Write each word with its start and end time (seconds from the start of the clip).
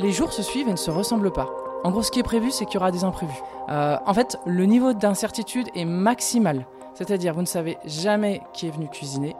les 0.00 0.12
jours 0.12 0.32
se 0.32 0.42
suivent 0.42 0.68
et 0.68 0.72
ne 0.72 0.76
se 0.76 0.90
ressemblent 0.90 1.32
pas. 1.32 1.48
En 1.84 1.90
gros, 1.90 2.02
ce 2.02 2.10
qui 2.10 2.18
est 2.18 2.24
prévu, 2.24 2.50
c'est 2.50 2.64
qu'il 2.64 2.74
y 2.74 2.76
aura 2.78 2.90
des 2.90 3.04
imprévus. 3.04 3.40
Euh, 3.68 3.96
en 4.04 4.14
fait, 4.14 4.36
le 4.46 4.64
niveau 4.64 4.92
d'incertitude 4.92 5.68
est 5.74 5.84
maximal. 5.84 6.66
C'est-à-dire, 6.94 7.34
vous 7.34 7.42
ne 7.42 7.46
savez 7.46 7.78
jamais 7.84 8.42
qui 8.52 8.66
est 8.66 8.70
venu 8.70 8.88
cuisiner. 8.88 9.36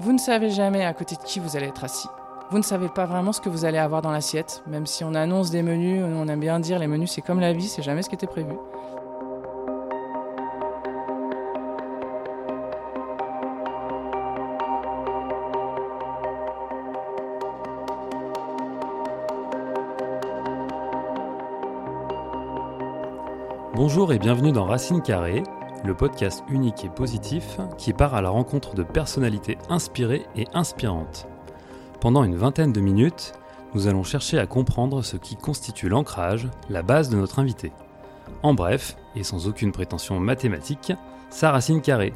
Vous 0.00 0.12
ne 0.12 0.18
savez 0.18 0.50
jamais 0.50 0.84
à 0.84 0.94
côté 0.94 1.16
de 1.16 1.22
qui 1.22 1.38
vous 1.38 1.56
allez 1.56 1.66
être 1.66 1.84
assis. 1.84 2.08
Vous 2.50 2.58
ne 2.58 2.62
savez 2.62 2.88
pas 2.88 3.06
vraiment 3.06 3.32
ce 3.32 3.40
que 3.40 3.48
vous 3.48 3.64
allez 3.64 3.78
avoir 3.78 4.02
dans 4.02 4.10
l'assiette, 4.10 4.62
même 4.66 4.86
si 4.86 5.04
on 5.04 5.14
annonce 5.14 5.50
des 5.50 5.62
menus, 5.62 6.02
on 6.04 6.28
aime 6.28 6.40
bien 6.40 6.60
dire 6.60 6.78
les 6.78 6.86
menus 6.86 7.12
c'est 7.12 7.22
comme 7.22 7.40
la 7.40 7.54
vie, 7.54 7.66
c'est 7.66 7.82
jamais 7.82 8.02
ce 8.02 8.10
qui 8.10 8.14
était 8.14 8.26
prévu. 8.26 8.52
Bonjour 23.84 24.12
et 24.12 24.20
bienvenue 24.20 24.52
dans 24.52 24.66
Racine 24.66 25.02
Carrée, 25.02 25.42
le 25.84 25.96
podcast 25.96 26.44
unique 26.48 26.84
et 26.84 26.88
positif 26.88 27.58
qui 27.78 27.92
part 27.92 28.14
à 28.14 28.22
la 28.22 28.30
rencontre 28.30 28.76
de 28.76 28.84
personnalités 28.84 29.58
inspirées 29.68 30.24
et 30.36 30.46
inspirantes. 30.54 31.26
Pendant 32.00 32.22
une 32.22 32.36
vingtaine 32.36 32.72
de 32.72 32.80
minutes, 32.80 33.32
nous 33.74 33.88
allons 33.88 34.04
chercher 34.04 34.38
à 34.38 34.46
comprendre 34.46 35.02
ce 35.02 35.16
qui 35.16 35.34
constitue 35.34 35.88
l'ancrage, 35.88 36.48
la 36.70 36.82
base 36.82 37.08
de 37.08 37.16
notre 37.16 37.40
invité. 37.40 37.72
En 38.44 38.54
bref, 38.54 38.96
et 39.16 39.24
sans 39.24 39.48
aucune 39.48 39.72
prétention 39.72 40.20
mathématique, 40.20 40.92
sa 41.28 41.50
racine 41.50 41.80
carrée. 41.80 42.14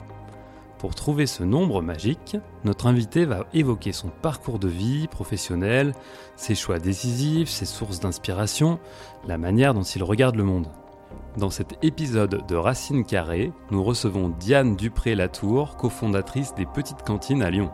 Pour 0.78 0.94
trouver 0.94 1.26
ce 1.26 1.42
nombre 1.42 1.82
magique, 1.82 2.36
notre 2.62 2.86
invité 2.86 3.24
va 3.24 3.44
évoquer 3.54 3.90
son 3.90 4.10
parcours 4.22 4.60
de 4.60 4.68
vie 4.68 5.08
professionnel, 5.08 5.94
ses 6.36 6.54
choix 6.54 6.78
décisifs, 6.78 7.48
ses 7.48 7.66
sources 7.66 7.98
d'inspiration, 7.98 8.78
la 9.26 9.36
manière 9.36 9.74
dont 9.74 9.82
il 9.82 10.04
regarde 10.04 10.36
le 10.36 10.44
monde. 10.44 10.68
Dans 11.36 11.50
cet 11.50 11.76
épisode 11.84 12.46
de 12.46 12.56
Racine 12.56 13.04
Carrée, 13.04 13.52
nous 13.70 13.84
recevons 13.84 14.30
Diane 14.30 14.74
Dupré-Latour, 14.74 15.76
cofondatrice 15.76 16.54
des 16.54 16.64
Petites 16.64 17.02
Cantines 17.02 17.42
à 17.42 17.50
Lyon. 17.50 17.70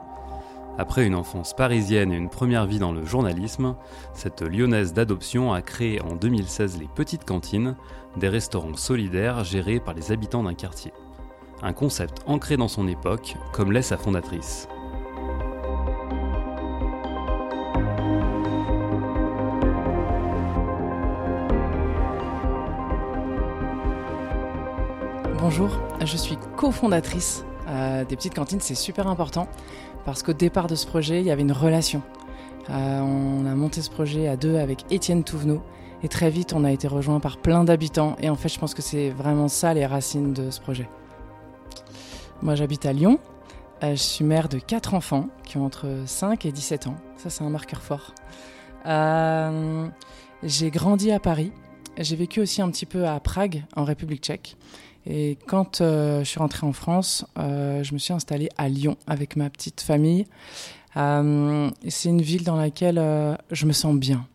Après 0.79 1.07
une 1.07 1.15
enfance 1.15 1.55
parisienne 1.55 2.13
et 2.13 2.17
une 2.17 2.29
première 2.29 2.67
vie 2.67 2.81
dans 2.81 2.91
le 2.91 3.05
journalisme, 3.05 3.77
cette 4.15 4.43
lyonnaise 4.43 4.95
d'adoption 4.95 5.53
a 5.53 5.63
créé 5.63 6.03
en 6.03 6.17
2016 6.17 6.81
les 6.81 6.89
Petites 6.93 7.25
Cantines, 7.25 7.77
des 8.17 8.29
restaurants 8.29 8.77
solidaires 8.77 9.45
gérés 9.45 9.79
par 9.79 9.95
les 9.95 10.11
habitants 10.11 10.43
d'un 10.43 10.55
quartier. 10.55 10.93
Un 11.63 11.73
concept 11.73 12.19
ancré 12.27 12.57
dans 12.57 12.67
son 12.67 12.89
époque, 12.89 13.37
comme 13.53 13.71
l'est 13.71 13.83
sa 13.83 13.97
fondatrice. 13.97 14.67
Bonjour, 25.43 25.71
je 26.05 26.17
suis 26.17 26.37
cofondatrice 26.57 27.45
euh, 27.67 28.05
des 28.05 28.15
petites 28.15 28.33
cantines, 28.33 28.61
c'est 28.61 28.77
super 28.77 29.09
important 29.09 29.49
parce 30.05 30.23
qu'au 30.23 30.35
départ 30.35 30.69
de 30.69 30.77
ce 30.77 30.87
projet, 30.87 31.19
il 31.19 31.27
y 31.27 31.33
avait 31.33 31.43
une 31.43 31.51
relation. 31.51 32.01
Euh, 32.71 33.01
on 33.01 33.45
a 33.45 33.55
monté 33.57 33.83
ce 33.83 33.91
projet 33.91 34.29
à 34.29 34.37
deux 34.37 34.59
avec 34.59 34.85
Étienne 34.93 35.25
Touvenot 35.25 35.61
et 36.05 36.09
très 36.09 36.31
vite 36.31 36.53
on 36.53 36.63
a 36.63 36.71
été 36.71 36.87
rejoint 36.87 37.19
par 37.19 37.39
plein 37.39 37.65
d'habitants 37.65 38.15
et 38.21 38.31
en 38.31 38.37
fait 38.37 38.51
je 38.51 38.59
pense 38.61 38.73
que 38.73 38.83
c'est 38.83 39.11
vraiment 39.11 39.49
ça 39.49 39.75
les 39.75 39.85
racines 39.85 40.33
de 40.33 40.53
ce 40.53 40.61
projet. 40.61 40.89
Moi 42.41 42.55
j'habite 42.55 42.87
à 42.87 42.93
Lyon, 42.93 43.19
euh, 43.83 43.97
je 43.97 44.01
suis 44.01 44.25
mère 44.25 44.49
de 44.49 44.61
quatre 44.61 44.95
enfants 44.95 45.27
qui 45.43 45.57
ont 45.57 45.65
entre 45.65 46.05
5 46.07 46.47
et 46.47 46.53
17 46.53 46.87
ans, 46.87 46.95
ça 47.17 47.31
c'est 47.31 47.43
un 47.43 47.51
marqueur 47.51 47.83
fort. 47.83 48.15
j'ai 50.45 50.71
grandi 50.71 51.11
à 51.11 51.19
Paris, 51.19 51.51
j'ai 51.99 52.15
vécu 52.15 52.41
aussi 52.41 52.63
un 52.63 52.71
petit 52.71 52.87
peu 52.87 53.09
à 53.09 53.19
Prague 53.19 53.65
en 53.75 53.83
République 53.83 54.23
tchèque 54.23 54.57
et 55.07 55.37
quand 55.47 55.81
euh, 55.81 56.21
je 56.21 56.25
suis 56.25 56.39
rentrée 56.39 56.67
en 56.67 56.73
France, 56.73 57.27
euh, 57.39 57.83
je 57.83 57.93
me 57.93 57.99
suis 57.99 58.13
installée 58.13 58.49
à 58.57 58.69
Lyon 58.69 58.97
avec 59.07 59.37
ma 59.37 59.51
petite 59.51 59.81
famille. 59.81 60.27
Euh, 60.97 61.71
c'est 61.89 62.09
une 62.09 62.23
ville 62.23 62.45
dans 62.45 62.57
laquelle 62.57 63.01
je 63.51 63.67
me 63.67 63.73
sens 63.73 63.97
bien. 63.97 64.27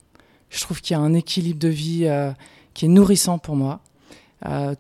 Je 0.50 0.62
trouve 0.62 0.82
qu'il 0.82 0.96
y 0.96 1.00
a 1.00 1.04
un 1.04 1.14
équilibre 1.14 1.60
de 1.60 1.68
vie 1.68 2.10
qui 2.74 2.86
est 2.86 2.90
nourrissant 2.90 3.38
pour 3.38 3.56
moi, 3.56 3.80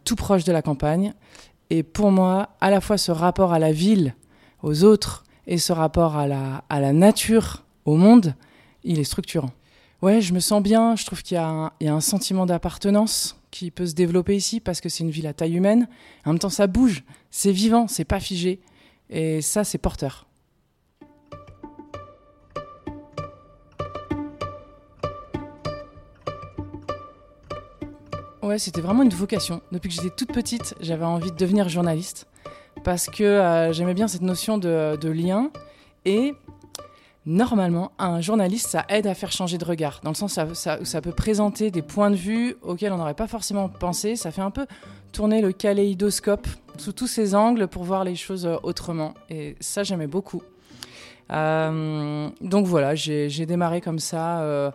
tout 0.03 0.15
proche 0.15 0.43
de 0.43 0.51
la 0.51 0.61
campagne. 0.61 1.13
Et 1.69 1.83
pour 1.83 2.11
moi, 2.11 2.49
à 2.61 2.69
la 2.69 2.81
fois 2.81 2.97
ce 2.97 3.11
rapport 3.11 3.53
à 3.53 3.59
la 3.59 3.71
ville, 3.71 4.15
aux 4.63 4.83
autres, 4.83 5.23
et 5.45 5.57
ce 5.57 5.71
rapport 5.71 6.17
à 6.17 6.27
la, 6.27 6.93
nature, 6.93 7.63
au 7.85 7.95
monde, 7.95 8.33
il 8.83 8.99
est 8.99 9.05
structurant. 9.05 9.51
Ouais, 10.01 10.21
je 10.21 10.33
me 10.33 10.39
sens 10.39 10.61
bien, 10.61 10.95
je 10.95 11.05
trouve 11.05 11.21
qu'il 11.23 11.35
y, 11.35 11.39
a 11.39 11.93
un 11.93 12.01
sentiment 12.01 12.45
d'appartenance 12.45 13.36
qui 13.51 13.71
peut 13.71 13.85
se 13.85 13.93
développer 13.93 14.35
ici 14.35 14.59
parce 14.59 14.81
que 14.81 14.89
c'est 14.89 15.03
une 15.03 15.11
ville 15.11 15.27
à 15.27 15.33
taille 15.33 15.55
humaine. 15.55 15.87
En 16.25 16.31
même 16.31 16.39
temps, 16.39 16.49
ça 16.49 16.67
bouge, 16.67 17.03
c'est 17.31 17.51
vivant, 17.51 17.87
c'est 17.87 18.05
pas 18.05 18.19
figé. 18.19 18.59
Et 19.09 19.41
ça, 19.41 19.63
c'est 19.63 19.77
porteur. 19.77 20.27
Ouais, 28.41 28.59
c'était 28.59 28.79
vraiment 28.79 29.03
une 29.03 29.09
vocation. 29.09 29.61
Depuis 29.73 29.89
que 29.89 29.95
j'étais 29.95 30.15
toute 30.15 30.31
petite, 30.31 30.73
j'avais 30.79 31.03
envie 31.03 31.31
de 31.31 31.35
devenir 31.35 31.67
journaliste 31.67 32.27
parce 32.85 33.07
que 33.07 33.23
euh, 33.23 33.73
j'aimais 33.73 33.93
bien 33.93 34.07
cette 34.07 34.21
notion 34.21 34.57
de, 34.57 34.95
de 34.95 35.09
lien 35.09 35.51
et 36.05 36.33
normalement, 37.27 37.91
un 37.99 38.21
journaliste, 38.21 38.69
ça 38.69 38.85
aide 38.88 39.05
à 39.05 39.13
faire 39.13 39.33
changer 39.33 39.57
de 39.57 39.65
regard, 39.65 39.99
dans 40.01 40.11
le 40.11 40.15
sens 40.15 40.39
où 40.49 40.55
ça, 40.55 41.01
peut 41.01 41.11
présenter 41.11 41.71
des 41.71 41.81
points 41.81 42.09
de 42.09 42.15
vue 42.15 42.55
auxquels 42.63 42.93
on 42.93 42.97
n'aurait 42.97 43.13
pas 43.13 43.27
forcément 43.27 43.67
pensé. 43.67 44.15
Ça 44.15 44.31
fait 44.31 44.41
un 44.41 44.49
peu 44.49 44.65
tourner 45.11 45.41
le 45.41 45.51
kaléidoscope 45.51 46.47
sous 46.77 46.93
tous 46.93 47.07
ses 47.07 47.35
angles 47.35 47.67
pour 47.67 47.83
voir 47.83 48.05
les 48.05 48.15
choses 48.15 48.45
euh, 48.45 48.55
autrement. 48.63 49.13
Et 49.29 49.57
ça, 49.59 49.83
j'aimais 49.83 50.07
beaucoup. 50.07 50.41
Euh, 51.31 52.29
donc 52.39 52.65
voilà, 52.65 52.95
j'ai 52.95 53.45
démarré 53.45 53.81
comme 53.81 53.99
ça. 53.99 54.39
Euh, 54.39 54.71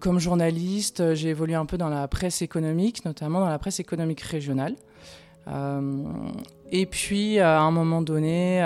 comme 0.00 0.18
journaliste, 0.18 1.14
j'ai 1.14 1.30
évolué 1.30 1.54
un 1.54 1.64
peu 1.64 1.78
dans 1.78 1.88
la 1.88 2.06
presse 2.08 2.42
économique, 2.42 3.06
notamment 3.06 3.40
dans 3.40 3.48
la 3.48 3.58
presse 3.58 3.80
économique 3.80 4.20
régionale. 4.20 4.74
et 6.70 6.86
puis, 6.86 7.38
à 7.38 7.60
un 7.60 7.70
moment 7.70 8.02
donné, 8.02 8.60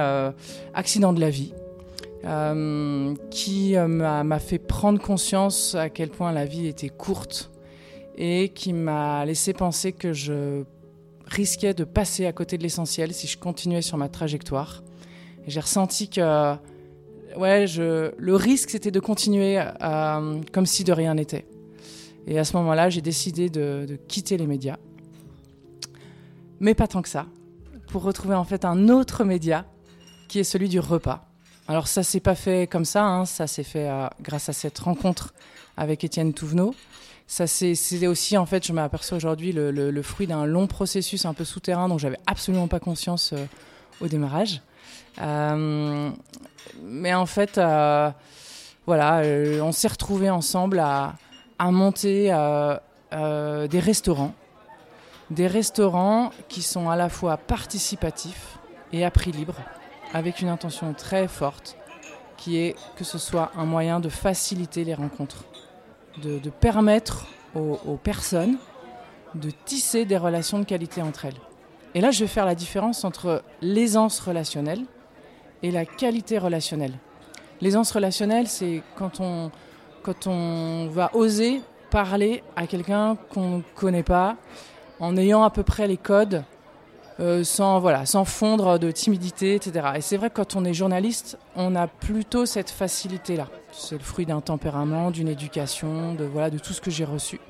accident 0.75 1.13
de 1.13 1.21
la 1.21 1.31
vie. 1.31 1.53
Euh, 2.27 3.15
qui 3.31 3.77
euh, 3.77 3.87
m'a 3.87 4.39
fait 4.39 4.59
prendre 4.59 4.99
conscience 4.99 5.75
à 5.75 5.91
quel 5.91 6.09
point 6.09 6.33
la 6.33 6.47
vie 6.47 6.67
était 6.67 6.89
courte 6.89 7.51
et 8.17 8.49
qui 8.49 8.73
m'a 8.73 9.27
laissé 9.27 9.53
penser 9.53 9.93
que 9.93 10.15
je 10.15 10.65
risquais 11.27 11.75
de 11.75 11.85
passer 11.85 12.25
à 12.25 12.33
côté 12.33 12.57
de 12.57 12.63
l'essentiel 12.63 13.13
si 13.13 13.27
je 13.27 13.37
continuais 13.37 13.83
sur 13.83 13.99
ma 13.99 14.09
trajectoire. 14.09 14.83
J'ai 15.47 15.61
ressenti 15.61 16.09
que 16.09 16.55
ouais, 17.37 17.67
le 17.67 18.37
risque 18.37 18.71
c'était 18.71 18.91
de 18.91 19.01
continuer 19.01 19.63
euh, 19.83 20.41
comme 20.51 20.65
si 20.65 20.83
de 20.83 20.93
rien 20.93 21.15
n'était. 21.15 21.47
Et 22.27 22.39
à 22.39 22.45
ce 22.45 22.57
moment-là, 22.57 22.89
j'ai 22.89 23.03
décidé 23.03 23.51
de 23.51 23.99
quitter 24.09 24.39
les 24.39 24.47
médias. 24.47 24.79
Mais 26.59 26.73
pas 26.73 26.87
tant 26.87 27.03
que 27.03 27.09
ça, 27.11 27.27
pour 27.89 28.03
retrouver 28.03 28.35
en 28.35 28.45
fait 28.45 28.65
un 28.65 28.89
autre 28.89 29.25
média 29.25 29.67
qui 30.29 30.39
est 30.39 30.45
celui 30.45 30.71
du 30.71 30.81
repas. 30.81 31.34
Alors 31.67 31.89
ça 31.89 32.03
s'est 32.03 32.21
pas 32.21 32.35
fait 32.35 32.67
comme 32.67 32.85
ça, 32.85 33.05
hein. 33.05 33.25
ça 33.25 33.47
s'est 33.47 33.63
fait 33.63 33.89
euh, 33.89 34.07
grâce 34.21 34.51
à 34.51 34.53
cette 34.53 34.79
rencontre 34.79 35.33
avec 35.77 36.05
Étienne 36.05 36.35
Touvenot. 36.35 36.75
Ça 37.27 37.47
c'est 37.47 38.07
aussi 38.07 38.37
en 38.37 38.45
fait, 38.45 38.67
je 38.67 38.73
m'aperçois 38.75 39.17
aujourd'hui 39.17 39.53
le, 39.53 40.03
fruit 40.03 40.27
d'un 40.27 40.45
long 40.45 40.67
processus 40.67 41.25
un 41.25 41.33
peu 41.33 41.45
souterrain 41.45 41.89
dont 41.89 41.97
j'avais 41.97 42.19
absolument 42.27 42.69
pas 42.69 42.81
conscience 42.81 43.33
euh, 43.33 43.47
au 44.03 44.09
démarrage. 44.09 44.61
Euh, 45.23 46.11
mais 46.83 47.15
en 47.15 47.25
fait, 47.25 47.59
voilà, 48.87 49.23
on 49.63 49.73
s'est 49.73 49.89
retrouvés 49.89 50.29
ensemble 50.29 50.81
à, 50.81 51.15
à 51.59 51.71
monter 51.71 52.27
des 53.13 53.81
restaurants, 53.81 54.35
des 55.31 55.47
restaurants 55.47 56.31
qui 56.49 56.61
sont 56.61 56.91
à 56.91 56.97
la 56.97 57.09
fois 57.09 57.39
participatifs 57.39 58.59
et 58.93 59.05
à 59.05 59.11
prix 59.11 59.33
libre 59.33 59.55
avec 60.15 60.41
une 60.41 60.49
intention 60.49 60.95
très 60.95 61.29
forte 61.29 61.77
qui 62.37 62.57
est 62.59 62.77
que 62.97 63.05
ce 63.05 63.19
soit 63.19 63.51
un 63.57 63.67
moyen 63.67 64.01
de 64.01 64.09
faciliter 64.09 64.85
les 64.85 64.95
rencontres, 64.95 65.45
de, 66.23 66.39
permettre 66.49 67.27
aux, 67.55 67.99
personnes 68.03 68.57
de 69.35 69.51
tisser 69.65 70.05
des 70.05 70.17
relations 70.17 70.59
de 70.59 70.65
qualité 70.65 71.03
entre 71.03 71.27
elles. 71.27 71.41
Et 71.95 72.01
là, 72.01 72.11
je 72.11 72.21
vais 72.21 72.29
faire 72.29 72.47
la 72.47 72.55
différence 72.55 73.05
entre 73.05 73.43
l'aisance 73.61 74.21
relationnelle 74.21 74.85
et 75.63 75.71
la 75.71 75.85
qualité 75.85 76.39
relationnelle. 76.39 76.95
L'aisance 77.61 77.91
relationnelle, 77.93 78.49
c'est 78.49 78.83
quand 78.97 79.21
on, 79.21 79.51
quand 80.03 80.27
on 80.27 80.89
va 80.89 81.11
oser 81.15 81.63
parler 81.91 82.43
à 82.57 82.67
quelqu'un 82.67 83.17
qu'on 83.31 83.59
ne 83.59 83.63
connaît 83.75 84.03
pas, 84.03 84.37
en 85.01 85.17
ayant 85.17 85.43
à 85.43 85.51
peu 85.51 85.63
près 85.63 85.87
les 85.87 85.97
codes 85.97 86.45
sans, 87.19 87.79
voilà, 87.79 88.07
sans 88.07 88.25
fondre 88.25 88.79
de 88.79 88.91
timidité, 88.91 89.55
etc. 89.55 89.89
Et 89.97 90.01
c'est 90.01 90.17
vrai 90.17 90.31
que 90.31 90.35
quand 90.35 90.57
on 90.57 90.65
est 90.65 90.75
journaliste, 90.75 91.39
on 91.55 91.77
a 91.77 91.87
plutôt 91.87 92.47
cette 92.47 92.71
facilité-là. 92.71 93.49
C'est 93.73 93.97
le 93.97 94.03
fruit 94.03 94.27
d'un 94.27 94.41
tempérament, 94.41 95.11
d'une 95.11 95.29
éducation, 95.29 96.15
de, 96.15 96.25
voilà, 96.25 96.51
de 96.51 96.59
tout 96.59 96.73
ce 96.73 96.81
que 96.81 96.91
j'ai 96.91 97.05
reçu. 97.05 97.41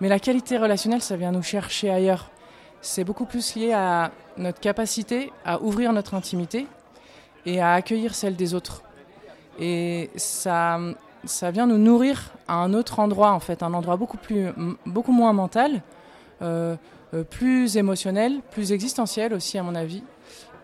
Mais 0.00 0.08
la 0.08 0.18
qualité 0.18 0.56
relationnelle, 0.56 1.02
ça 1.02 1.16
vient 1.16 1.32
nous 1.32 1.42
chercher 1.42 1.90
ailleurs. 1.90 2.30
C'est 2.80 3.04
beaucoup 3.04 3.26
plus 3.26 3.54
lié 3.54 3.72
à 3.72 4.10
notre 4.38 4.60
capacité 4.60 5.32
à 5.44 5.60
ouvrir 5.60 5.92
notre 5.92 6.14
intimité 6.14 6.66
et 7.44 7.60
à 7.60 7.74
accueillir 7.74 8.14
celle 8.14 8.36
des 8.36 8.54
autres. 8.54 8.82
Et 9.58 10.10
ça, 10.16 10.78
ça 11.24 11.50
vient 11.50 11.66
nous 11.66 11.76
nourrir 11.76 12.30
à 12.48 12.54
un 12.54 12.72
autre 12.72 12.98
endroit, 12.98 13.32
en 13.32 13.40
fait, 13.40 13.62
un 13.62 13.74
endroit 13.74 13.96
beaucoup, 13.96 14.16
plus, 14.16 14.48
beaucoup 14.86 15.12
moins 15.12 15.34
mental, 15.34 15.82
euh, 16.40 16.76
euh, 16.76 16.76
plus 17.30 17.76
émotionnel, 17.76 18.40
plus 18.50 18.72
existentiel 18.72 19.34
aussi, 19.34 19.58
à 19.58 19.62
mon 19.62 19.74
avis. 19.74 20.02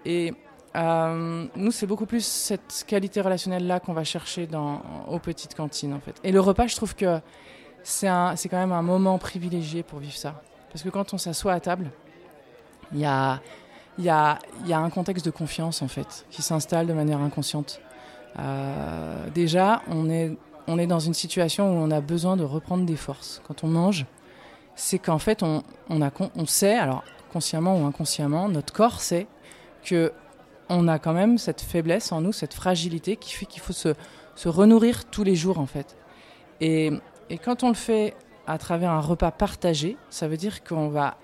Et 0.05 0.33
euh, 0.77 1.47
nous, 1.57 1.71
c'est 1.71 1.87
beaucoup 1.87 2.07
plus 2.07 2.25
cette 2.25 2.85
qualité 2.87 3.21
relationnelle-là 3.21 3.81
qu'on 3.81 3.95
va 3.95 4.05
chercher 4.05 4.47
dans, 4.47 4.83
aux 5.09 5.19
petites 5.19 5.55
cantines, 5.55 5.95
en 5.95 6.01
fait. 6.01 6.15
Et 6.23 6.33
le 6.33 6.41
repas, 6.41 6.67
je 6.67 6.77
trouve 6.77 6.95
que 6.95 7.21
c'est 7.83 8.09
quand 8.09 8.59
même 8.59 8.73
un 8.73 8.83
moment 8.83 9.19
privilégié 9.19 9.83
pour 9.83 9.99
vivre 9.99 10.17
ça. 10.17 10.43
Parce 10.71 10.83
que 10.83 10.89
quand 10.91 11.15
on 11.15 11.19
s'assoit 11.19 11.53
à 11.53 11.61
table, 11.61 11.91
il 12.93 13.01
y 13.01 13.07
a, 13.07 13.41
y, 13.99 14.09
a, 14.09 14.39
y 14.67 14.73
a 14.73 14.79
un 14.79 14.91
contexte 14.91 15.25
de 15.25 15.31
confiance, 15.31 15.83
en 15.83 15.89
fait, 15.89 16.27
qui 16.31 16.43
s'installe 16.43 16.87
de 16.87 16.93
manière 16.93 17.21
inconsciente. 17.21 17.81
Euh, 18.39 19.31
déjà, 19.31 19.83
on 19.89 20.11
est, 20.11 20.37
on 20.67 20.79
est 20.79 20.87
dans 20.87 21.01
une 21.01 21.15
situation 21.15 21.71
où 21.71 21.83
on 21.83 21.91
a 21.91 22.01
besoin 22.01 22.37
de 22.37 22.45
reprendre 22.45 22.85
des 22.85 22.97
forces. 22.97 23.41
Quand 23.47 23.65
on 23.65 23.69
mange, 23.69 24.05
c'est 24.77 24.99
qu'en 24.99 25.19
fait, 25.19 25.43
on, 25.43 25.65
on, 25.91 26.03
a, 26.03 26.11
on 26.37 26.47
sait, 26.47 26.77
alors 26.77 27.03
consciemment 27.33 27.83
ou 27.83 27.87
inconsciemment, 27.87 28.49
notre 28.49 28.73
corps 28.73 29.01
sait 29.01 29.27
que 29.85 30.13
on 30.69 30.89
a 30.89 30.99
quand 30.99 31.13
même 31.13 31.39
cette 31.39 31.61
faiblesse 31.61 32.13
en 32.13 32.21
nous, 32.21 32.33
cette 32.33 32.55
fragilité 32.55 33.17
qui 33.17 33.33
fait 33.33 33.47
qu'il 33.47 33.63
faut 33.63 33.73
se, 33.73 33.95
se, 34.35 34.49
renourrir 34.49 35.05
tous 35.05 35.23
les 35.25 35.37
jours 35.37 35.59
en 35.59 35.67
fait. 35.67 35.97
Et, 36.61 36.93
et, 37.31 37.39
quand 37.39 37.63
on 37.63 37.69
le 37.69 37.75
fait 37.75 38.15
à 38.47 38.59
travers 38.59 38.91
un 38.91 39.01
repas 39.01 39.31
partagé, 39.31 39.97
ça 40.11 40.29
veut 40.29 40.37
dire 40.37 40.65
qu'on 40.65 40.89
va 40.89 41.17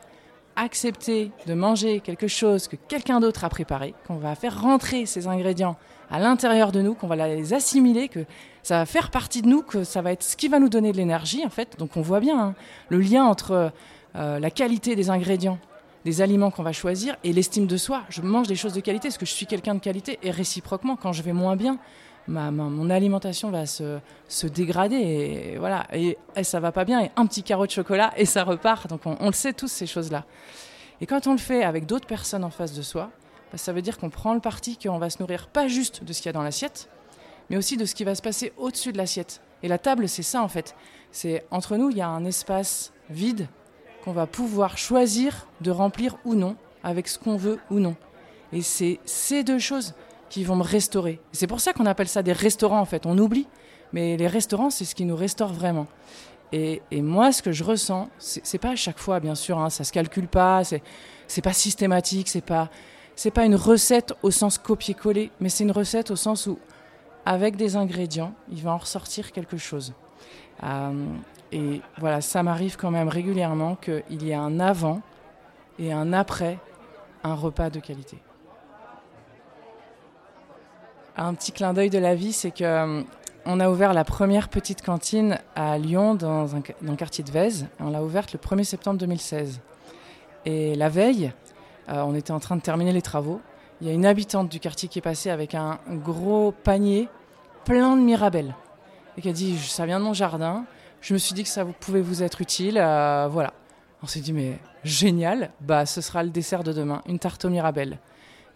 accepter 0.57 1.31
de 1.47 1.55
manger 1.55 2.01
quelque 2.01 2.29
chose 2.29 2.69
que 2.69 2.77
quelqu'un 2.77 3.21
d'autre 3.21 3.45
a 3.45 3.49
préparé, 3.49 3.95
qu'on 4.07 4.17
va 4.17 4.35
faire 4.35 4.61
rentrer 4.61 5.07
ces 5.07 5.27
ingrédients 5.27 5.77
à 6.11 6.19
l'intérieur 6.19 6.73
de 6.73 6.83
nous, 6.83 6.95
qu'on 6.95 7.07
va 7.07 7.17
les 7.17 7.55
assimiler, 7.55 8.09
que 8.09 8.27
ça 8.63 8.79
va 8.79 8.87
faire 8.87 9.11
partie 9.11 9.43
de 9.43 9.49
nous, 9.49 9.63
que 9.63 9.85
ça 9.85 10.03
va 10.03 10.13
être 10.13 10.23
ce 10.23 10.37
qui 10.37 10.49
va 10.49 10.59
nous 10.59 10.69
donner 10.69 10.93
de 10.93 10.97
l'énergie 10.97 11.45
en 11.45 11.51
fait. 11.51 11.79
Donc 11.79 11.97
on 11.97 12.03
voit 12.03 12.21
bien 12.21 12.41
hein, 12.41 12.55
le 12.89 13.01
lien 13.01 13.25
entre 13.25 13.73
euh, 14.17 14.39
la 14.39 14.51
qualité 14.51 14.95
des 14.95 15.11
ingrédients 15.11 15.59
des 16.05 16.21
aliments 16.21 16.51
qu'on 16.51 16.63
va 16.63 16.73
choisir 16.73 17.17
et 17.25 17.33
l'estime 17.33 17.67
de 17.67 17.77
soi. 17.77 18.03
Je 18.09 18.23
mange 18.23 18.49
des 18.49 18.57
choses 18.57 18.73
de 18.73 18.81
qualité 18.81 19.09
parce 19.09 19.19
que 19.19 19.27
je 19.27 19.33
suis 19.33 19.47
quelqu'un 19.47 19.75
de 19.75 19.81
qualité 19.81 20.19
et 20.23 20.31
réciproquement, 20.31 20.97
quand 20.97 21.13
je 21.13 21.23
vais 21.23 21.33
moins 21.33 21.57
bien, 21.57 21.79
ma, 22.27 22.51
mon 22.51 22.91
alimentation 22.91 23.51
va 23.51 23.67
se, 23.67 23.99
se, 24.29 24.47
dégrader 24.47 24.97
et 24.97 25.59
voilà, 25.59 25.87
et, 25.93 26.19
ça 26.43 26.61
va 26.61 26.73
pas 26.73 26.85
bien 26.85 27.03
et 27.03 27.11
un 27.17 27.27
petit 27.27 27.43
carreau 27.43 27.67
de 27.67 27.71
chocolat 27.71 28.13
et 28.17 28.25
ça 28.25 28.45
repart. 28.45 28.89
Donc 28.89 29.03
on, 29.05 29.27
le 29.27 29.33
sait 29.33 29.53
tous 29.53 29.69
ces 29.69 29.87
choses-là. 29.87 30.25
Et 31.01 31.07
quand 31.07 31.27
on 31.27 31.33
le 31.33 31.39
fait 31.39 31.63
avec 31.63 31.87
d'autres 31.87 32.07
personnes 32.07 32.45
en 32.45 32.51
face 32.51 32.73
de 32.73 32.83
soi, 32.83 33.11
bah, 33.51 33.59
ça 33.59 33.73
veut 33.73 33.83
dire 33.83 33.99
qu'on 33.99 34.11
prend 34.11 34.35
le 34.35 34.41
parti 34.41 34.77
qu'on 34.77 34.99
va 34.99 35.11
se 35.11 35.19
nourrir 35.21 35.49
pas 35.49 35.69
juste 35.69 36.05
de 36.05 36.13
ce 36.13 36.21
qu'il 36.21 36.27
y 36.27 36.31
a 36.31 36.33
dans 36.33 36.43
l'assiette, 36.43 36.89
mais 37.51 37.57
aussi 37.57 37.77
de 37.77 37.85
ce 37.85 37.95
qui 37.95 38.05
va 38.05 38.15
se 38.15 38.23
passer 38.23 38.53
au-dessus 38.57 38.93
de 38.93 38.99
l'assiette. 38.99 39.41
Et 39.63 39.69
la 39.69 39.79
table, 39.79 40.09
c'est 40.09 40.23
ça 40.23 40.43
en 40.43 40.49
fait. 40.49 40.75
C'est 41.11 41.45
entre 41.51 41.77
nous, 41.77 41.91
il 41.91 41.97
y 41.97 42.01
a 42.01 42.09
un 42.09 42.25
espace 42.25 42.93
vide 43.11 43.49
qu'on 44.05 44.13
va 44.13 44.27
pouvoir 44.27 44.79
choisir 44.79 45.47
de 45.61 45.71
remplir 45.71 46.17
ou 46.25 46.35
non, 46.35 46.57
avec 46.83 47.09
ce 47.09 47.19
qu'on 47.19 47.37
veut 47.37 47.59
ou 47.71 47.79
non. 47.79 47.95
Et 48.53 48.63
c'est 48.63 48.99
ces 49.05 49.45
deux 49.45 49.59
choses 49.59 49.95
qui 50.29 50.45
vont 50.45 50.57
me 50.57 50.63
restaurer. 50.63 51.21
C'est 51.33 51.47
pour 51.47 51.61
ça 51.61 51.73
qu'on 51.73 51.87
appelle 51.87 52.09
ça 52.09 52.23
des 52.23 52.33
restaurants 52.33 52.81
en 52.81 52.85
fait. 52.85 53.07
On 53.07 53.19
oublie, 53.19 53.47
mais 53.93 54.17
les 54.17 54.27
restaurants, 54.27 54.71
c'est 54.71 54.85
ce 54.85 54.95
qui 54.95 55.05
nous 55.05 55.17
restaure 55.17 55.53
vraiment. 55.53 55.87
Et, 56.53 56.83
moi, 56.93 57.33
ce 57.33 57.41
que 57.41 57.51
je 57.51 57.65
ressens, 57.65 58.11
c'est 58.19 58.59
pas 58.59 58.71
à 58.71 58.77
chaque 58.77 58.99
fois, 58.99 59.21
bien 59.21 59.35
sûr, 59.35 59.59
hein, 59.59 59.71
ça 59.71 59.85
se 59.85 59.93
calcule 59.93 60.29
pas, 60.29 60.63
c'est 60.65 61.43
pas 61.43 61.55
systématique, 61.55 62.29
c'est 62.29 62.45
pas 62.45 62.69
pas 63.35 63.45
une 63.45 63.55
recette 63.55 64.13
au 64.23 64.31
sens 64.31 64.59
copier-coller, 64.59 65.31
mais 65.41 65.49
c'est 65.49 65.65
une 65.65 65.71
recette 65.71 66.11
au 66.11 66.17
sens 66.17 66.47
où, 66.47 66.59
avec 67.25 67.57
des 67.57 67.77
ingrédients, 67.77 68.35
il 68.51 68.63
va 68.63 68.73
en 68.73 68.79
ressortir 68.79 69.33
quelque 69.33 69.57
chose. 69.57 69.95
Euh, 70.63 71.07
et 71.53 71.81
voilà, 71.99 72.21
ça 72.21 72.43
m'arrive 72.43 72.77
quand 72.77 72.91
même 72.91 73.09
régulièrement 73.09 73.77
qu'il 73.77 74.25
y 74.25 74.33
a 74.33 74.41
un 74.41 74.61
avant 74.61 75.01
et 75.79 75.93
un 75.93 76.13
après 76.13 76.59
un 77.25 77.35
repas 77.35 77.71
de 77.71 77.81
qualité. 77.81 78.19
Un 81.17 81.35
petit 81.35 81.53
clin 81.53 81.75
d'œil 81.75 81.91
de 81.91 81.99
la 81.99 82.15
vie, 82.15 82.33
c'est 82.33 82.51
que 82.51 82.65
euh, 82.65 83.03
on 83.45 83.61
a 83.61 83.69
ouvert 83.69 83.93
la 83.93 84.05
première 84.05 84.49
petite 84.49 84.83
cantine 84.83 85.39
à 85.55 85.77
Lyon, 85.77 86.15
dans, 86.15 86.57
un, 86.57 86.63
le 86.81 86.97
quartier 86.97 87.23
de 87.23 87.31
Vèze. 87.31 87.67
On 87.81 87.91
l'a 87.91 88.03
ouverte 88.03 88.33
le 88.33 88.39
1er 88.39 88.65
septembre 88.65 88.99
2016. 88.99 89.61
Et 90.47 90.75
la 90.75 90.89
veille, 90.89 91.33
euh, 91.89 92.03
on 92.03 92.15
était 92.15 92.31
en 92.31 92.41
train 92.41 92.57
de 92.57 92.63
terminer 92.63 92.93
les 92.93 93.03
travaux. 93.03 93.41
Il 93.83 93.89
y 93.89 93.91
a 93.91 93.95
une 93.95 94.07
habitante 94.07 94.49
du 94.49 94.61
quartier 94.61 94.89
qui 94.89 95.01
est 95.01 95.03
passée 95.03 95.29
avec 95.29 95.57
un 95.57 95.81
gros 95.89 96.53
panier 96.53 97.09
plein 97.65 97.97
de 97.97 98.01
mirabelles. 98.01 98.55
Et 99.17 99.23
qui 99.23 99.29
a 99.29 99.33
dit 99.33 99.59
Ça 99.59 99.87
vient 99.87 99.99
de 99.99 100.05
mon 100.05 100.13
jardin, 100.13 100.65
je 101.01 101.15
me 101.15 101.19
suis 101.19 101.35
dit 101.35 101.43
que 101.43 101.49
ça 101.49 101.65
pouvait 101.65 102.01
vous 102.01 102.23
être 102.23 102.41
utile. 102.41 102.79
Euh, 102.79 103.27
voilà. 103.29 103.53
On 104.05 104.07
s'est 104.07 104.21
dit, 104.21 104.33
mais 104.33 104.61
génial, 104.85 105.51
bah, 105.61 105.85
ce 105.85 106.01
sera 106.01 106.23
le 106.23 106.31
dessert 106.31 106.63
de 106.63 106.73
demain, 106.73 107.03
une 107.07 107.19
tarte 107.19 107.45
aux 107.45 107.51
mirabelles. 107.51 107.99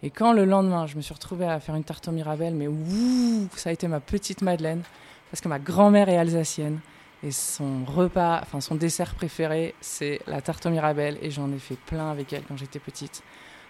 Et 0.01 0.11
quand 0.11 0.31
le 0.31 0.45
lendemain, 0.45 0.87
je 0.87 0.95
me 0.95 1.01
suis 1.01 1.13
retrouvée 1.13 1.45
à 1.45 1.59
faire 1.59 1.75
une 1.75 1.83
tarte 1.83 2.07
aux 2.07 2.11
mirabelles, 2.13 2.55
mais 2.55 2.69
ouh, 2.69 3.49
ça 3.57 3.69
a 3.69 3.73
été 3.73 3.89
ma 3.89 3.99
petite 3.99 4.41
Madeleine, 4.41 4.81
parce 5.29 5.41
que 5.41 5.49
ma 5.49 5.59
grand-mère 5.59 6.07
est 6.07 6.17
alsacienne. 6.17 6.79
Et 7.21 7.31
son 7.31 7.83
repas, 7.83 8.39
enfin 8.43 8.61
son 8.61 8.75
dessert 8.75 9.13
préféré, 9.13 9.75
c'est 9.81 10.21
la 10.25 10.39
tarte 10.39 10.65
aux 10.67 10.69
mirabelles. 10.69 11.17
Et 11.21 11.31
j'en 11.31 11.51
ai 11.51 11.59
fait 11.59 11.75
plein 11.75 12.11
avec 12.11 12.31
elle 12.31 12.43
quand 12.43 12.55
j'étais 12.55 12.79
petite. 12.79 13.23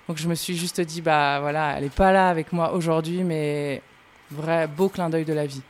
Donc 0.07 0.17
je 0.17 0.27
me 0.27 0.35
suis 0.35 0.55
juste 0.55 0.79
dit, 0.81 1.01
bah 1.01 1.39
voilà, 1.41 1.75
elle 1.77 1.83
n'est 1.83 1.89
pas 1.89 2.11
là 2.11 2.29
avec 2.29 2.53
moi 2.53 2.73
aujourd'hui, 2.73 3.23
mais 3.23 3.81
vrai 4.31 4.67
beau 4.67 4.89
clin 4.89 5.09
d'œil 5.09 5.25
de 5.25 5.33
la 5.33 5.45
vie. 5.45 5.61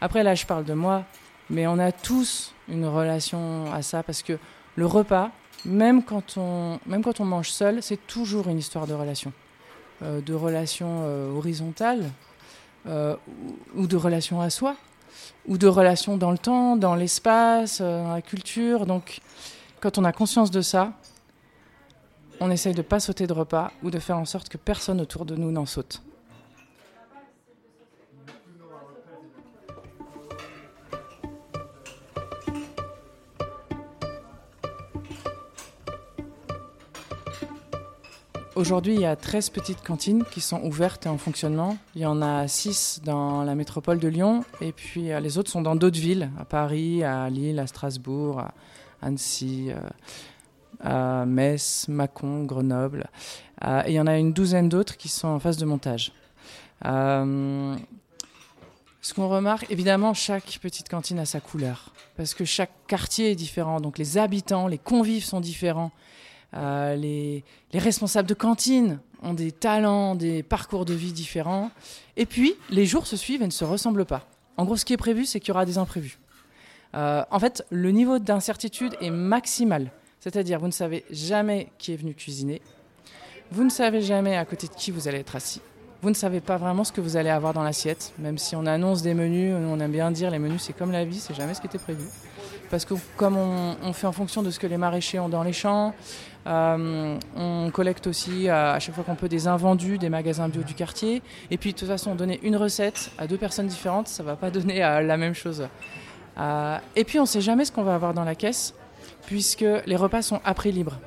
Après 0.00 0.22
là, 0.22 0.34
je 0.34 0.46
parle 0.46 0.64
de 0.64 0.74
moi, 0.74 1.04
mais 1.50 1.66
on 1.66 1.78
a 1.78 1.92
tous 1.92 2.52
une 2.68 2.86
relation 2.86 3.72
à 3.72 3.82
ça 3.82 4.02
parce 4.02 4.22
que 4.22 4.38
le 4.76 4.86
repas, 4.86 5.30
même 5.64 6.02
quand 6.02 6.36
on, 6.36 6.78
même 6.86 7.02
quand 7.02 7.20
on 7.20 7.24
mange 7.24 7.50
seul, 7.50 7.82
c'est 7.82 8.06
toujours 8.06 8.48
une 8.48 8.58
histoire 8.58 8.86
de 8.86 8.94
relation. 8.94 9.32
Euh, 10.02 10.20
de 10.20 10.34
relation 10.34 11.02
euh, 11.04 11.30
horizontale 11.30 12.10
euh, 12.88 13.14
ou, 13.76 13.86
de 13.86 13.96
relation 13.96 14.40
à 14.40 14.50
soi 14.50 14.74
ou 15.46 15.56
de 15.56 15.68
relation 15.68 16.16
dans 16.16 16.32
le 16.32 16.38
temps, 16.38 16.76
dans 16.76 16.96
l'espace, 16.96 17.80
dans 17.80 18.12
la 18.12 18.20
culture. 18.20 18.86
Donc, 18.86 19.20
quand 19.80 19.96
on 19.96 20.04
a 20.04 20.12
conscience 20.12 20.50
de 20.50 20.62
ça, 20.62 20.92
on 22.40 22.50
essaye 22.50 22.74
de 22.74 22.82
pas 22.82 23.00
sauter 23.00 23.26
de 23.26 23.32
repas 23.32 23.70
ou 23.82 23.90
de 23.90 23.98
faire 23.98 24.18
en 24.18 24.24
sorte 24.24 24.48
que 24.48 24.58
personne 24.58 25.00
autour 25.00 25.24
de 25.24 25.36
nous 25.36 25.50
n'en 25.50 25.66
saute. 25.66 26.02
Aujourd'hui, 38.56 38.94
il 38.94 39.00
y 39.00 39.04
a 39.04 39.16
13 39.16 39.50
petites 39.50 39.82
cantines 39.82 40.24
qui 40.30 40.40
sont 40.40 40.62
ouvertes 40.62 41.06
et 41.06 41.08
en 41.08 41.18
fonctionnement. 41.18 41.76
Il 41.96 42.02
y 42.02 42.06
en 42.06 42.22
a 42.22 42.46
6 42.46 43.00
dans 43.04 43.42
la 43.42 43.56
métropole 43.56 43.98
de 43.98 44.06
Lyon 44.06 44.44
et 44.60 44.70
puis 44.70 45.10
euh, 45.10 45.18
les 45.18 45.38
autres 45.38 45.50
sont 45.50 45.60
dans 45.60 45.74
d'autres 45.74 45.98
villes, 45.98 46.30
à 46.38 46.44
Paris, 46.44 47.02
à 47.02 47.28
Lille, 47.30 47.58
à 47.58 47.66
Strasbourg, 47.66 48.38
à 48.38 48.54
Annecy, 49.02 49.70
euh, 49.70 49.80
Metz, 51.26 51.86
Mâcon, 51.88 52.44
Grenoble. 52.44 53.08
Euh, 53.64 53.82
et 53.86 53.92
il 53.92 53.94
y 53.94 54.00
en 54.00 54.06
a 54.06 54.18
une 54.18 54.32
douzaine 54.32 54.68
d'autres 54.68 54.96
qui 54.96 55.08
sont 55.08 55.28
en 55.28 55.38
phase 55.38 55.56
de 55.56 55.64
montage. 55.64 56.12
ce 56.82 57.78
qu'on 59.14 59.28
remarque, 59.28 59.70
évidemment, 59.70 60.14
chaque 60.14 60.58
petite 60.60 60.88
cantine 60.88 61.18
a 61.18 61.26
sa 61.26 61.40
couleur 61.40 61.92
parce 62.16 62.34
que 62.34 62.44
chaque 62.44 62.72
quartier 62.86 63.32
est 63.32 63.34
différent. 63.34 63.80
Donc 63.80 63.98
les 63.98 64.18
habitants, 64.18 64.66
les 64.66 64.78
convives 64.78 65.24
sont 65.24 65.40
différents. 65.40 65.92
Euh, 66.56 66.94
les, 66.94 67.44
responsables 67.72 68.28
de 68.28 68.34
cantine 68.34 69.00
ont 69.22 69.34
des 69.34 69.50
talents, 69.50 70.14
des 70.14 70.42
parcours 70.42 70.84
de 70.84 70.94
vie 70.94 71.12
différents. 71.12 71.70
Et 72.16 72.26
puis, 72.26 72.54
les 72.70 72.86
jours 72.86 73.06
se 73.06 73.16
suivent 73.16 73.42
et 73.42 73.46
ne 73.46 73.50
se 73.50 73.64
ressemblent 73.64 74.04
pas. 74.04 74.28
En 74.56 74.64
gros, 74.64 74.76
ce 74.76 74.84
qui 74.84 74.92
est 74.92 74.98
prévu, 74.98 75.24
c'est 75.24 75.40
qu'il 75.40 75.48
y 75.48 75.52
aura 75.52 75.66
des 75.66 75.78
imprévus. 75.78 76.18
Euh, 76.94 77.24
en 77.30 77.40
fait, 77.40 77.64
le 77.70 77.90
niveau 77.90 78.20
d'incertitude 78.20 78.94
est 79.00 79.10
maximal. 79.10 79.90
C'est-à-dire, 80.24 80.58
vous 80.58 80.68
ne 80.68 80.72
savez 80.72 81.04
jamais 81.10 81.68
qui 81.76 81.92
est 81.92 81.96
venu 81.96 82.14
cuisiner. 82.14 82.62
Vous 83.50 83.62
ne 83.62 83.68
savez 83.68 84.00
jamais 84.00 84.38
à 84.38 84.46
côté 84.46 84.68
de 84.68 84.72
qui 84.72 84.90
vous 84.90 85.06
allez 85.06 85.18
être 85.18 85.36
assis. 85.36 85.60
Vous 86.00 86.08
ne 86.08 86.14
savez 86.14 86.40
pas 86.40 86.56
vraiment 86.56 86.82
ce 86.82 86.92
que 86.92 87.02
vous 87.02 87.18
allez 87.18 87.28
avoir 87.28 87.52
dans 87.52 87.62
l'assiette, 87.62 88.14
même 88.18 88.38
si 88.38 88.56
on 88.56 88.64
annonce 88.64 89.02
des 89.02 89.12
menus, 89.12 89.54
on 89.54 89.78
aime 89.80 89.92
bien 89.92 90.10
dire 90.10 90.30
les 90.30 90.38
menus 90.38 90.62
c'est 90.62 90.72
comme 90.72 90.92
la 90.92 91.04
vie, 91.04 91.20
c'est 91.20 91.34
jamais 91.34 91.52
ce 91.52 91.60
qui 91.60 91.66
était 91.66 91.76
prévu. 91.76 92.04
parce 92.70 92.86
que 92.86 92.94
comme 93.18 93.36
on, 93.36 93.92
fait 93.92 94.06
en 94.06 94.12
fonction 94.12 94.42
de 94.42 94.50
ce 94.50 94.58
que 94.58 94.66
les 94.66 94.78
maraîchers 94.78 95.18
ont 95.18 95.28
dans 95.28 95.42
les 95.42 95.52
champs, 95.52 95.92
euh, 96.46 97.18
on 97.36 97.70
collecte 97.70 98.06
aussi 98.06 98.48
à, 98.48 98.78
chaque 98.78 98.94
fois 98.94 99.04
qu'on 99.04 99.16
peut 99.16 99.28
des 99.28 99.46
invendus 99.46 99.98
des 99.98 100.08
magasins 100.08 100.48
bio 100.48 100.62
du 100.62 100.72
quartier. 100.72 101.20
Et 101.50 101.58
puis 101.58 101.74
de 101.74 101.78
toute 101.78 101.88
façon, 101.88 102.14
donner 102.14 102.40
une 102.42 102.56
recette 102.56 103.10
à 103.18 103.26
deux 103.26 103.36
personnes 103.36 103.66
différentes, 103.66 104.08
ça 104.08 104.22
va 104.22 104.36
pas 104.36 104.50
donner 104.58 104.78
la 104.78 105.16
même 105.18 105.34
chose. 105.34 105.68
et 106.96 107.04
puis 107.04 107.18
on 107.18 107.24
ne 107.24 107.28
sait 107.28 107.42
jamais 107.42 107.66
ce 107.66 107.72
qu'on 107.72 107.82
va 107.82 107.94
avoir 107.94 108.14
dans 108.14 108.24
la 108.24 108.34
caisse, 108.34 108.74
puisque 109.26 109.64
les 109.86 109.96
repas 109.96 110.22
sont 110.22 110.40
à 110.44 110.54
prix 110.54 110.72
libre. 110.72 110.98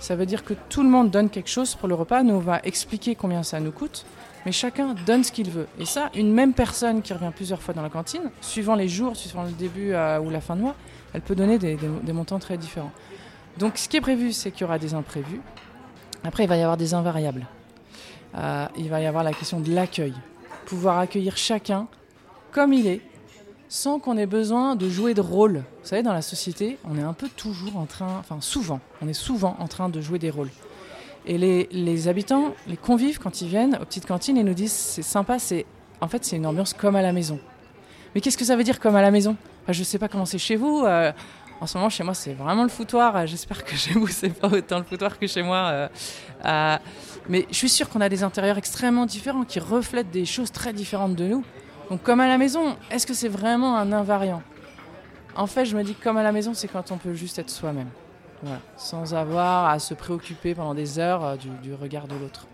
Ça 0.00 0.16
veut 0.16 0.26
dire 0.26 0.44
que 0.44 0.54
tout 0.68 0.82
le 0.82 0.88
monde 0.88 1.10
donne 1.10 1.30
quelque 1.30 1.50
chose 1.50 1.74
pour 1.74 1.88
le 1.88 1.94
repas. 1.94 2.22
Nous, 2.22 2.34
on 2.34 2.40
va 2.40 2.60
expliquer 2.64 3.14
combien 3.14 3.42
ça 3.42 3.60
nous 3.60 3.72
coûte 3.72 4.04
mais 4.46 4.52
chacun 4.52 4.94
donne 5.04 5.24
ce 5.24 5.32
qu'il 5.32 5.50
veut. 5.50 5.66
Et 5.80 5.84
ça, 5.84 6.08
une 6.14 6.32
même 6.32 6.54
personne 6.54 7.02
qui 7.02 7.12
revient 7.12 7.32
plusieurs 7.34 7.60
fois 7.60 7.74
dans 7.74 7.82
la 7.82 7.90
cantine, 7.90 8.30
suivant 8.40 8.76
les 8.76 8.88
jours, 8.88 9.16
suivant 9.16 9.42
le 9.42 9.50
début 9.50 9.92
euh, 9.92 10.20
ou 10.20 10.30
la 10.30 10.40
fin 10.40 10.54
de 10.54 10.60
mois, 10.60 10.76
elle 11.12 11.20
peut 11.20 11.34
donner 11.34 11.58
des, 11.58 11.76
montants 12.12 12.38
très 12.38 12.56
différents. 12.56 12.92
Donc 13.58 13.76
ce 13.76 13.88
qui 13.88 13.96
est 13.96 14.00
prévu, 14.00 14.32
c'est 14.32 14.52
qu'il 14.52 14.60
y 14.60 14.64
aura 14.64 14.78
des 14.78 14.94
imprévus. 14.94 15.40
Après, 16.22 16.44
il 16.44 16.46
va 16.46 16.56
y 16.56 16.62
avoir 16.62 16.76
des 16.76 16.94
invariables. 16.94 17.44
Euh, 18.36 18.66
il 18.78 18.88
va 18.88 19.00
y 19.00 19.06
avoir 19.06 19.24
la 19.24 19.32
question 19.32 19.58
de 19.58 19.72
l'accueil. 19.72 20.14
Pouvoir 20.64 21.00
accueillir 21.00 21.36
chacun 21.36 21.88
comme 22.52 22.72
il 22.72 22.86
est, 22.86 23.00
sans 23.68 23.98
qu'on 23.98 24.16
ait 24.16 24.26
besoin 24.26 24.76
de 24.76 24.88
jouer 24.88 25.14
de 25.14 25.20
rôle. 25.20 25.64
Vous 25.82 25.88
savez, 25.88 26.02
dans 26.02 26.12
la 26.12 26.22
société, 26.22 26.78
on 26.84 26.96
est 26.98 27.02
un 27.02 27.12
peu 27.12 27.28
toujours 27.28 27.76
en 27.76 27.86
train, 27.86 28.18
enfin 28.18 28.40
souvent, 28.40 28.80
on 29.02 29.08
est 29.08 29.12
souvent 29.12 29.56
en 29.58 29.68
train 29.68 29.88
de 29.88 30.00
jouer 30.00 30.18
des 30.18 30.30
rôles. 30.30 30.50
Et 31.28 31.38
les, 31.38 32.08
habitants, 32.08 32.54
les 32.68 32.76
convives, 32.76 33.18
quand 33.18 33.40
ils 33.40 33.48
viennent 33.48 33.76
aux 33.82 33.84
petites 33.84 34.06
cantines, 34.06 34.36
ils 34.36 34.44
nous 34.44 34.54
disent 34.54 34.72
c'est 34.72 35.02
sympa, 35.02 35.40
c'est 35.40 35.66
en 36.00 36.06
fait 36.06 36.24
c'est 36.24 36.36
une 36.36 36.46
ambiance 36.46 36.72
comme 36.72 36.94
à 36.94 37.02
la 37.02 37.12
maison. 37.12 37.40
Mais 38.14 38.20
qu'est-ce 38.20 38.38
que 38.38 38.44
ça 38.44 38.54
veut 38.54 38.62
dire 38.62 38.78
comme 38.78 38.94
à 38.94 39.02
la 39.02 39.10
maison? 39.10 39.36
Je 39.68 39.80
ne 39.80 39.84
sais 39.84 39.98
pas 39.98 40.08
comment 40.08 40.24
c'est 40.24 40.38
chez 40.38 40.54
vous. 40.54 40.84
Euh, 40.84 41.12
en 41.60 41.66
ce 41.66 41.76
moment, 41.76 41.90
chez 41.90 42.04
moi, 42.04 42.14
c'est 42.14 42.34
vraiment 42.34 42.62
le 42.62 42.68
foutoir. 42.68 43.16
Euh, 43.16 43.26
j'espère 43.26 43.64
que 43.64 43.74
chez 43.74 43.92
vous, 43.92 44.06
c'est 44.08 44.30
pas 44.30 44.48
autant 44.48 44.78
le 44.78 44.84
foutoir 44.84 45.18
que 45.18 45.26
chez 45.26 45.42
moi. 45.42 45.88
Euh, 46.44 46.78
mais 47.28 47.46
je 47.50 47.56
suis 47.56 47.68
sûre 47.68 47.88
qu'on 47.88 48.00
a 48.00 48.08
des 48.08 48.22
intérieurs 48.22 48.58
extrêmement 48.58 49.06
différents 49.06 49.44
qui 49.44 49.58
reflètent 49.58 50.10
des 50.10 50.24
choses 50.24 50.52
très 50.52 50.72
différentes 50.72 51.16
de 51.16 51.26
nous. 51.26 51.44
Donc, 51.90 52.02
comme 52.02 52.20
à 52.20 52.28
la 52.28 52.38
maison, 52.38 52.76
est-ce 52.90 53.06
que 53.06 53.14
c'est 53.14 53.28
vraiment 53.28 53.76
un 53.76 53.92
invariant? 53.92 54.42
En 55.36 55.46
fait, 55.46 55.64
je 55.66 55.76
me 55.76 55.84
dis 55.84 55.94
que 55.94 56.02
comme 56.02 56.16
à 56.16 56.22
la 56.22 56.32
maison, 56.32 56.54
c'est 56.54 56.68
quand 56.68 56.90
on 56.90 56.96
peut 56.96 57.14
juste 57.14 57.38
être 57.38 57.50
soi-même 57.50 57.88
sans 58.76 59.14
avoir 59.14 59.66
à 59.66 59.78
se 59.78 59.94
préoccuper 59.94 60.54
pendant 60.54 60.74
des 60.74 60.98
heures 60.98 61.24
euh, 61.24 61.36
du, 61.36 61.74
regard 61.74 62.06
de 62.06 62.14
l'autre. 62.14 62.46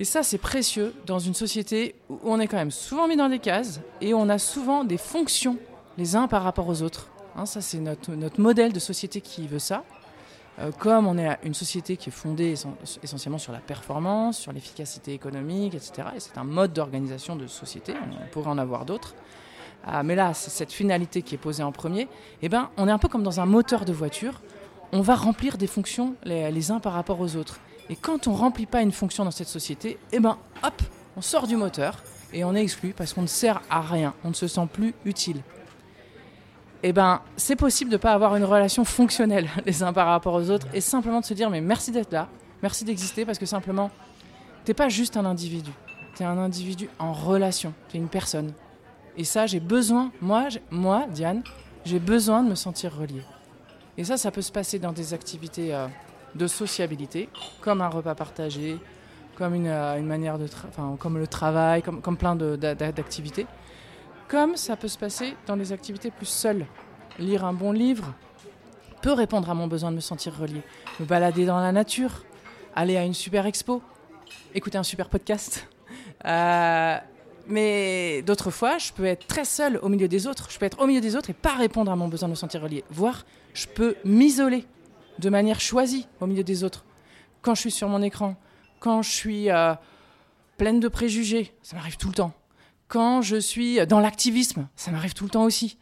Et 0.00 0.04
ça, 0.04 0.22
c'est 0.22 0.38
précieux 0.38 0.94
dans 1.06 1.18
une 1.18 1.34
société 1.34 1.96
où 2.08 2.20
on 2.22 2.38
est 2.38 2.46
quand 2.46 2.56
même 2.56 2.70
souvent 2.70 3.08
mis 3.08 3.16
dans 3.16 3.28
des 3.28 3.40
cases 3.40 3.80
et 4.00 4.14
on 4.14 4.28
a 4.28 4.38
souvent 4.38 4.84
des 4.84 4.96
fonctions 4.96 5.56
les 5.96 6.14
uns 6.14 6.28
par 6.28 6.44
rapport 6.44 6.68
aux 6.68 6.82
autres. 6.82 7.08
Hein, 7.36 7.46
ça, 7.46 7.60
c'est 7.60 7.78
notre, 7.78 8.40
modèle 8.40 8.72
de 8.72 8.78
société 8.78 9.20
qui 9.20 9.48
veut 9.48 9.58
ça. 9.58 9.82
Euh, 10.60 10.72
comme 10.76 11.06
on 11.06 11.18
est 11.18 11.38
une 11.44 11.54
société 11.54 11.96
qui 11.96 12.08
est 12.08 12.12
fondée 12.12 12.54
essentiellement 13.02 13.38
sur 13.38 13.52
la 13.52 13.60
performance, 13.60 14.38
sur 14.38 14.52
l'efficacité 14.52 15.12
économique, 15.12 15.74
etc. 15.74 16.08
Et 16.16 16.20
c'est 16.20 16.36
un 16.36 16.44
mode 16.44 16.72
d'organisation 16.72 17.36
de 17.36 17.46
société, 17.46 17.94
on 17.94 18.26
pourrait 18.32 18.50
en 18.50 18.58
avoir 18.58 18.84
d'autres. 18.84 19.14
Ah, 19.86 20.02
mais 20.02 20.16
là, 20.16 20.34
c'est 20.34 20.50
cette 20.50 20.72
finalité 20.72 21.22
qui 21.22 21.36
est 21.36 21.38
posée 21.38 21.62
en 21.62 21.70
premier, 21.70 22.08
eh 22.42 22.48
ben, 22.48 22.70
on 22.76 22.88
est 22.88 22.90
un 22.90 22.98
peu 22.98 23.08
comme 23.08 23.22
dans 23.22 23.40
un 23.40 23.46
moteur 23.46 23.84
de 23.84 23.92
voiture. 23.92 24.40
On 24.92 25.00
va 25.00 25.14
remplir 25.14 25.58
des 25.58 25.66
fonctions 25.66 26.14
les, 26.24 26.70
uns 26.70 26.80
par 26.80 26.92
rapport 26.92 27.20
aux 27.20 27.36
autres. 27.36 27.60
Et 27.88 27.96
quand 27.96 28.26
on 28.26 28.32
ne 28.32 28.36
remplit 28.36 28.66
pas 28.66 28.82
une 28.82 28.92
fonction 28.92 29.24
dans 29.24 29.30
cette 29.30 29.48
société, 29.48 29.98
eh 30.12 30.18
ben, 30.18 30.36
on 31.16 31.22
sort 31.22 31.46
du 31.46 31.56
moteur 31.56 32.02
et 32.32 32.44
on 32.44 32.54
est 32.54 32.62
exclu 32.62 32.92
parce 32.96 33.12
qu'on 33.12 33.22
ne 33.22 33.26
sert 33.28 33.62
à 33.70 33.80
rien, 33.80 34.14
on 34.24 34.28
ne 34.28 34.34
se 34.34 34.48
sent 34.48 34.66
plus 34.72 34.94
utile. 35.04 35.42
Eh 36.82 36.92
ben, 36.92 37.20
c'est 37.36 37.56
possible 37.56 37.90
de 37.90 37.96
ne 37.96 38.00
pas 38.00 38.12
avoir 38.12 38.36
une 38.36 38.44
relation 38.44 38.84
fonctionnelle 38.84 39.48
les 39.66 39.82
uns 39.82 39.92
par 39.92 40.06
rapport 40.06 40.34
aux 40.34 40.50
autres 40.50 40.66
et 40.72 40.80
simplement 40.80 41.20
de 41.20 41.24
se 41.24 41.34
dire 41.34 41.50
mais 41.50 41.60
merci 41.60 41.90
d'être 41.90 42.12
là, 42.12 42.28
merci 42.62 42.84
d'exister 42.84 43.24
parce 43.24 43.38
que 43.38 43.46
simplement, 43.46 43.90
tu 44.64 44.70
n'es 44.70 44.74
pas 44.74 44.88
juste 44.88 45.16
un 45.16 45.24
individu, 45.24 45.72
tu 46.14 46.22
es 46.22 46.26
un 46.26 46.38
individu 46.38 46.88
en 46.98 47.12
relation, 47.12 47.74
tu 47.88 47.96
es 47.96 48.00
une 48.00 48.08
personne. 48.08 48.52
Et 49.16 49.24
ça, 49.24 49.46
j'ai 49.46 49.58
besoin, 49.58 50.12
moi, 50.20 50.46
moi 50.70 51.06
Diane, 51.10 51.42
j'ai 51.84 51.98
besoin 51.98 52.44
de 52.44 52.50
me 52.50 52.54
sentir 52.54 52.96
reliée. 52.96 53.24
Et 53.96 54.04
ça, 54.04 54.16
ça 54.16 54.30
peut 54.30 54.42
se 54.42 54.52
passer 54.52 54.78
dans 54.78 54.92
des 54.92 55.12
activités 55.12 55.74
euh, 55.74 55.88
de 56.36 56.46
sociabilité, 56.46 57.28
comme 57.60 57.80
un 57.80 57.88
repas 57.88 58.14
partagé, 58.14 58.78
comme 59.34 59.54
une, 59.54 59.66
euh, 59.66 60.00
manière 60.02 60.38
de, 60.38 60.46
enfin, 60.68 60.96
comme 61.00 61.18
le 61.18 61.26
travail, 61.26 61.82
comme, 61.82 62.00
comme 62.00 62.16
plein 62.16 62.36
d'activités. 62.36 63.46
Comme 64.28 64.56
ça 64.56 64.76
peut 64.76 64.88
se 64.88 64.98
passer 64.98 65.34
dans 65.46 65.56
des 65.56 65.72
activités 65.72 66.10
plus 66.10 66.26
seules. 66.26 66.66
Lire 67.18 67.46
un 67.46 67.54
bon 67.54 67.72
livre 67.72 68.12
peut 69.00 69.12
répondre 69.12 69.48
à 69.48 69.54
mon 69.54 69.66
besoin 69.66 69.90
de 69.90 69.96
me 69.96 70.00
sentir 70.00 70.36
reliée. 70.38 70.62
Me 71.00 71.06
balader 71.06 71.46
dans 71.46 71.58
la 71.58 71.72
nature, 71.72 72.24
aller 72.76 72.98
à 72.98 73.04
une 73.04 73.14
super 73.14 73.46
expo, 73.46 73.82
écouter 74.54 74.76
un 74.76 74.82
super 74.82 75.08
podcast. 75.08 75.66
Euh, 76.26 76.98
mais 77.46 78.20
d'autres 78.20 78.50
fois, 78.50 78.76
je 78.76 78.92
peux 78.92 79.06
être 79.06 79.26
très 79.26 79.46
seule 79.46 79.78
au 79.82 79.88
milieu 79.88 80.08
des 80.08 80.26
autres. 80.26 80.50
Je 80.50 80.58
peux 80.58 80.66
être 80.66 80.78
au 80.78 80.86
milieu 80.86 81.00
des 81.00 81.16
autres 81.16 81.30
et 81.30 81.34
pas 81.34 81.54
répondre 81.54 81.90
à 81.90 81.96
mon 81.96 82.08
besoin 82.08 82.28
de 82.28 82.32
me 82.32 82.36
sentir 82.36 82.60
relié. 82.60 82.84
Voire, 82.90 83.24
je 83.54 83.66
peux 83.66 83.96
m'isoler 84.04 84.66
de 85.18 85.30
manière 85.30 85.60
choisie 85.60 86.06
au 86.20 86.26
milieu 86.26 86.44
des 86.44 86.64
autres. 86.64 86.84
Quand 87.40 87.54
je 87.54 87.62
suis 87.62 87.70
sur 87.70 87.88
mon 87.88 88.02
écran, 88.02 88.36
quand 88.78 89.00
je 89.00 89.10
suis 89.10 89.50
euh, 89.50 89.74
pleine 90.58 90.80
de 90.80 90.88
préjugés, 90.88 91.54
ça 91.62 91.76
m'arrive 91.76 91.96
tout 91.96 92.08
le 92.08 92.14
temps. 92.14 92.34
Quand 92.88 93.22
je 93.22 93.36
suis 93.36 93.86
dans 93.86 94.00
l'activisme, 94.00 94.68
ça 94.74 94.90
m'arrive 94.90 95.14
tout 95.14 95.24
le 95.24 95.30
temps 95.30 95.44
aussi. 95.44 95.78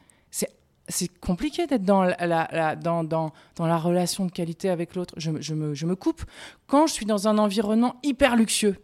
C'est 0.88 1.08
compliqué 1.18 1.66
d'être 1.66 1.82
dans 1.82 2.04
la, 2.04 3.78
relation 3.78 4.24
de 4.24 4.30
qualité 4.30 4.70
avec 4.70 4.94
l'autre. 4.94 5.14
Je, 5.16 5.32
je, 5.40 5.54
me, 5.54 5.74
je 5.74 5.84
me 5.84 5.96
coupe. 5.96 6.24
Quand 6.68 6.86
je 6.86 6.92
suis 6.92 7.06
dans 7.06 7.26
un 7.26 7.38
environnement 7.38 7.96
hyper 8.04 8.36
luxueux, 8.36 8.76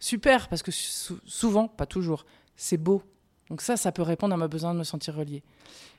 super, 0.00 0.48
parce 0.48 0.62
que 0.62 0.72
souvent, 0.72 1.68
pas 1.68 1.86
toujours, 1.86 2.26
c'est 2.56 2.78
beau. 2.78 3.02
Donc 3.48 3.60
ça, 3.60 3.76
ça 3.76 3.92
peut 3.92 4.02
répondre 4.02 4.34
à 4.34 4.36
ma 4.36 4.48
besoin 4.48 4.74
de 4.74 4.78
me 4.80 4.84
sentir 4.84 5.14
relié. 5.14 5.42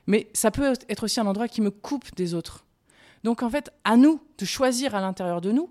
Mais 0.06 0.28
ça 0.32 0.50
peut 0.50 0.74
être 0.88 1.04
aussi 1.04 1.20
un 1.20 1.26
endroit 1.26 1.48
qui 1.48 1.60
me 1.60 1.70
coupe 1.70 2.14
des 2.14 2.34
autres. 2.34 2.64
Donc 3.24 3.42
en 3.42 3.50
fait, 3.50 3.70
à 3.84 3.96
nous 3.96 4.20
de 4.38 4.44
choisir 4.44 4.94
à 4.94 5.00
l'intérieur 5.00 5.40
de 5.40 5.52
nous 5.52 5.70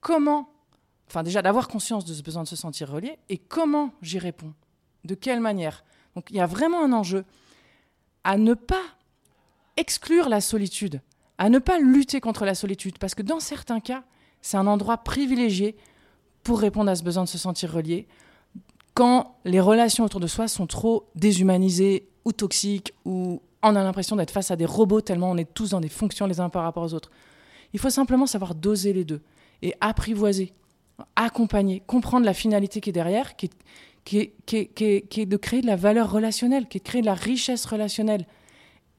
comment, 0.00 0.48
enfin 1.08 1.22
déjà 1.22 1.42
d'avoir 1.42 1.68
conscience 1.68 2.04
de 2.04 2.14
ce 2.14 2.22
besoin 2.22 2.44
de 2.44 2.48
se 2.48 2.56
sentir 2.56 2.90
relié 2.90 3.18
et 3.28 3.38
comment 3.38 3.92
j'y 4.00 4.18
réponds. 4.18 4.54
De 5.06 5.14
quelle 5.14 5.40
manière. 5.40 5.84
Donc 6.14 6.30
il 6.30 6.36
y 6.36 6.40
a 6.40 6.46
vraiment 6.46 6.84
un 6.84 6.92
enjeu 6.92 7.24
à 8.24 8.36
ne 8.36 8.54
pas 8.54 8.82
exclure 9.76 10.28
la 10.28 10.40
solitude, 10.40 11.00
à 11.38 11.48
ne 11.48 11.58
pas 11.58 11.78
lutter 11.78 12.20
contre 12.20 12.44
la 12.44 12.54
solitude, 12.54 12.98
parce 12.98 13.14
que 13.14 13.22
dans 13.22 13.40
certains 13.40 13.80
cas, 13.80 14.02
c'est 14.40 14.56
un 14.56 14.66
endroit 14.66 14.98
privilégié 14.98 15.76
pour 16.42 16.60
répondre 16.60 16.90
à 16.90 16.94
ce 16.94 17.02
besoin 17.02 17.24
de 17.24 17.28
se 17.28 17.38
sentir 17.38 17.72
relié 17.72 18.06
quand 18.96 19.36
les 19.44 19.60
relations 19.60 20.04
autour 20.04 20.20
de 20.20 20.26
soi 20.26 20.48
sont 20.48 20.66
trop 20.66 21.06
déshumanisées 21.14 22.08
ou 22.24 22.32
toxiques 22.32 22.94
ou 23.04 23.42
on 23.62 23.76
a 23.76 23.84
l'impression 23.84 24.16
d'être 24.16 24.30
face 24.30 24.50
à 24.50 24.56
des 24.56 24.64
robots 24.64 25.02
tellement 25.02 25.30
on 25.30 25.36
est 25.36 25.52
tous 25.52 25.70
dans 25.70 25.80
des 25.80 25.90
fonctions 25.90 26.26
les 26.26 26.40
uns 26.40 26.48
par 26.48 26.62
rapport 26.62 26.82
aux 26.82 26.94
autres. 26.94 27.10
Il 27.74 27.78
faut 27.78 27.90
simplement 27.90 28.26
savoir 28.26 28.54
doser 28.54 28.94
les 28.94 29.04
deux 29.04 29.20
et 29.60 29.74
apprivoiser, 29.82 30.54
accompagner, 31.14 31.82
comprendre 31.86 32.24
la 32.24 32.32
finalité 32.32 32.80
qui 32.80 32.88
est 32.88 32.94
derrière, 32.94 33.36
qui 33.36 33.50
qui 34.06 34.18
est, 34.20 35.26
de 35.26 35.36
créer 35.36 35.60
de 35.62 35.66
la 35.66 35.74
valeur 35.74 36.10
relationnelle, 36.10 36.68
qui 36.68 36.78
est 36.78 36.80
de 36.80 36.84
créer 36.84 37.00
de 37.00 37.06
la 37.06 37.14
richesse 37.14 37.66
relationnelle. 37.66 38.24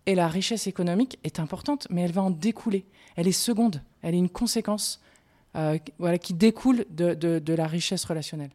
Et 0.05 0.15
la 0.15 0.27
richesse 0.27 0.67
économique 0.67 1.17
est 1.23 1.39
importante, 1.39 1.87
mais 1.89 2.01
elle 2.01 2.11
va 2.11 2.23
en 2.23 2.29
découler. 2.29 2.85
Elle 3.15 3.27
est 3.27 3.31
seconde, 3.31 3.81
elle 4.01 4.15
est 4.15 4.17
une 4.17 4.29
conséquence 4.29 5.01
euh, 5.55 5.77
voilà, 5.97 6.17
qui 6.17 6.33
découle 6.33 6.85
de, 6.89 7.13
de, 7.13 7.53
la 7.53 7.67
richesse 7.67 8.03
relationnelle. 8.03 8.51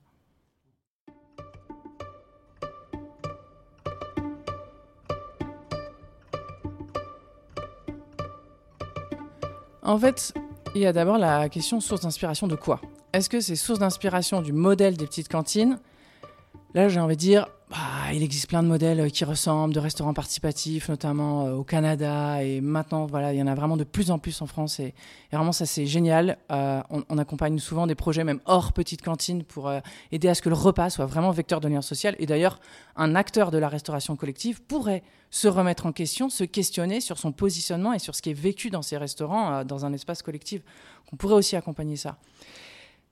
En 9.83 9.99
fait, 9.99 10.35
il 10.75 10.83
y 10.83 10.87
a 10.87 10.93
d'abord 10.93 11.19
la 11.19 11.49
question 11.49 11.81
source 11.81 12.03
d'inspiration 12.03 12.47
de 12.47 12.57
quoi? 12.57 12.81
Est-ce 13.15 13.29
que 13.31 13.41
c'est 13.41 13.57
source 13.57 13.79
d'inspiration 13.79 14.43
du 14.43 14.53
modèle 14.53 14.97
des 14.97 15.07
petites 15.07 15.29
cantines? 15.29 15.81
Là, 16.75 16.89
j'ai 16.89 17.01
envie 17.01 17.17
de 17.17 17.21
dire, 17.21 17.49
bah, 17.69 18.13
il 18.15 18.23
existe 18.23 18.49
plein 18.49 18.63
de 18.63 18.69
modèles 18.69 19.01
euh, 19.01 19.09
qui 19.11 19.27
ressemblent, 19.27 19.75
de 19.75 19.81
restaurants 19.81 20.15
participatifs, 20.15 20.89
notamment 20.89 21.47
euh, 21.47 21.53
au 21.53 21.65
Canada. 21.65 22.43
Et 22.43 22.63
maintenant, 22.63 23.05
voilà, 23.05 23.35
il 23.35 23.39
y 23.39 23.43
en 23.43 23.47
a 23.47 23.55
vraiment 23.55 23.77
de 23.77 23.85
plus 23.85 24.11
en 24.11 24.19
plus 24.19 24.41
en 24.41 24.47
France. 24.47 24.81
Et, 24.81 24.95
vraiment, 25.31 25.53
ça, 25.53 25.67
c'est 25.67 25.85
génial. 25.85 26.39
Euh, 26.51 26.81
on, 26.89 27.19
accompagne 27.19 27.59
souvent 27.59 27.87
des 27.87 27.95
projets, 27.95 28.25
même 28.25 28.41
hors 28.47 28.73
petite 28.73 29.03
cantine, 29.03 29.45
pour 29.45 29.71
aider 30.13 30.29
à 30.29 30.35
ce 30.35 30.41
que 30.41 30.49
le 30.49 30.55
repas 30.55 30.89
soit 30.89 31.05
vraiment 31.05 31.31
vecteur 31.31 31.61
de 31.61 31.69
lien 31.69 31.83
social. 31.83 32.17
Et 32.19 32.25
d'ailleurs, 32.25 32.59
un 32.97 33.15
acteur 33.15 33.51
de 33.51 33.59
la 33.59 33.69
restauration 33.69 34.17
collective 34.17 34.63
pourrait 34.63 35.03
se 35.31 35.49
remettre 35.49 35.85
en 35.85 35.93
question, 35.93 36.31
se 36.31 36.45
questionner 36.45 37.03
sur 37.03 37.19
son 37.19 37.33
positionnement 37.33 37.93
et 37.93 37.99
sur 37.99 38.15
ce 38.15 38.23
qui 38.23 38.31
est 38.31 38.35
vécu 38.39 38.71
dans 38.71 38.83
ces 38.83 38.97
restaurants, 38.97 39.63
dans 39.65 39.85
un 39.85 39.93
espace 39.93 40.23
collectif. 40.23 40.63
On 41.13 41.17
pourrait 41.17 41.35
aussi 41.35 41.55
accompagner 41.55 41.97
ça. 41.97 42.17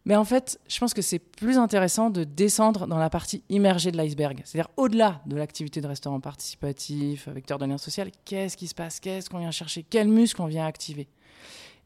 Mais 0.06 0.16
en 0.16 0.24
fait, 0.24 0.58
je 0.66 0.78
pense 0.78 0.94
que 0.94 1.02
c'est 1.02 1.18
plus 1.18 1.58
intéressant 1.58 2.08
de 2.10 2.24
descendre 2.24 2.86
dans 2.86 2.98
la 2.98 3.10
partie 3.10 3.42
immergée 3.50 3.92
de 3.92 3.98
l'iceberg. 3.98 4.40
C'est-à-dire 4.44 4.70
au-delà 4.76 5.20
de 5.26 5.36
l'activité 5.36 5.80
de 5.80 5.86
restaurant 5.86 6.20
participatif, 6.20 7.28
vecteur 7.28 7.58
de 7.58 7.66
lien 7.66 7.76
social, 7.76 8.10
qu'est-ce 8.24 8.56
qui 8.56 8.66
se 8.66 8.74
passe 8.74 8.98
Qu'est-ce 8.98 9.28
qu'on 9.28 9.38
vient 9.38 9.50
chercher 9.50 9.84
Quel 9.88 10.08
muscle 10.08 10.40
on 10.40 10.46
vient 10.46 10.66
activer? 10.66 11.06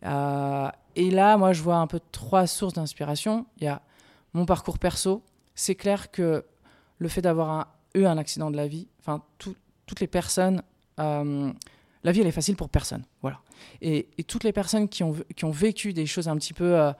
Euh, 0.04 0.68
Et 0.94 1.10
là, 1.10 1.36
moi, 1.36 1.52
je 1.52 1.62
vois 1.62 1.76
un 1.76 1.88
peu 1.88 2.00
trois 2.12 2.46
sources 2.46 2.74
d'inspiration. 2.74 3.46
Il 3.58 3.64
y 3.64 3.68
a 3.68 3.82
mon 4.32 4.46
parcours 4.46 4.78
perso. 4.78 5.22
C'est 5.56 5.74
clair 5.74 6.10
que 6.12 6.44
le 6.98 7.08
fait 7.08 7.22
d'avoir 7.22 7.74
eu 7.94 8.04
un 8.04 8.16
accident 8.16 8.50
de 8.50 8.56
la 8.56 8.68
vie, 8.68 8.86
enfin, 9.00 9.22
toutes 9.38 10.00
les 10.00 10.06
personnes... 10.06 10.62
Euh, 11.00 11.52
la 12.04 12.12
vie, 12.12 12.20
elle 12.20 12.26
est 12.26 12.32
facile 12.32 12.54
pour 12.54 12.68
personne. 12.68 13.02
Voilà. 13.22 13.40
Et, 13.80 14.08
toutes 14.28 14.44
les 14.44 14.52
personnes 14.52 14.88
qui 14.88 15.02
ont, 15.02 15.14
vécu 15.50 15.92
des 15.92 16.06
choses 16.06 16.28
un 16.28 16.36
petit 16.36 16.54
peu... 16.54 16.78
Euh, 16.78 16.92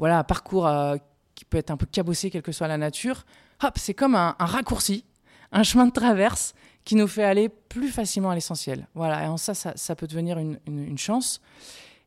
voilà, 0.00 0.18
un 0.18 0.24
parcours 0.24 0.66
euh, 0.66 0.96
qui 1.34 1.44
peut 1.44 1.58
être 1.58 1.70
un 1.70 1.76
peu 1.76 1.84
cabossé, 1.84 2.30
quelle 2.30 2.40
que 2.40 2.52
soit 2.52 2.66
la 2.66 2.78
nature, 2.78 3.26
hop, 3.62 3.74
c'est 3.76 3.92
comme 3.92 4.14
un, 4.14 4.34
raccourci, 4.38 5.04
un 5.52 5.62
chemin 5.62 5.86
de 5.86 5.92
traverse 5.92 6.54
qui 6.84 6.96
nous 6.96 7.06
fait 7.06 7.22
aller 7.22 7.50
plus 7.50 7.90
facilement 7.90 8.30
à 8.30 8.34
l'essentiel. 8.34 8.88
Voilà, 8.94 9.24
et 9.24 9.26
en 9.26 9.36
ça, 9.36 9.52
ça, 9.52 9.96
peut 9.96 10.06
devenir 10.06 10.38
une, 10.38 10.96
chance. 10.96 11.42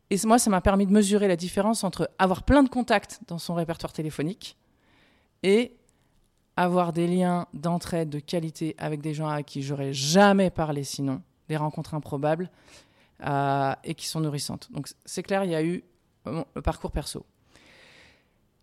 Et 0.09 0.17
moi, 0.25 0.39
ça 0.39 0.49
m'a 0.49 0.59
permis 0.59 0.87
de 0.87 0.91
mesurer 0.91 1.27
la 1.27 1.35
différence 1.35 1.83
entre 1.83 2.09
avoir 2.17 2.41
plein 2.41 2.63
de 2.63 2.69
contacts 2.69 3.19
dans 3.27 3.37
son 3.37 3.53
répertoire 3.53 3.93
téléphonique 3.93 4.57
et 5.43 5.75
avoir 6.57 6.93
des 6.93 7.05
liens 7.05 7.45
d'entraide 7.53 8.09
de 8.09 8.19
qualité 8.19 8.75
avec 8.79 9.01
des 9.01 9.13
gens 9.13 9.27
à 9.27 9.43
qui 9.43 9.61
j'aurais 9.61 9.93
jamais 9.93 10.49
parlé 10.49 10.83
sinon, 10.83 11.21
des 11.47 11.57
rencontres 11.57 11.93
improbables 11.93 12.49
euh, 13.23 13.73
et 13.83 13.93
qui 13.93 14.07
sont 14.07 14.19
nourrissantes. 14.19 14.71
Donc 14.71 14.87
c'est 15.05 15.21
clair, 15.21 15.43
il 15.43 15.51
y 15.51 15.55
a 15.55 15.63
eu 15.63 15.83
le 16.25 16.61
parcours 16.63 16.91
perso. 16.91 17.23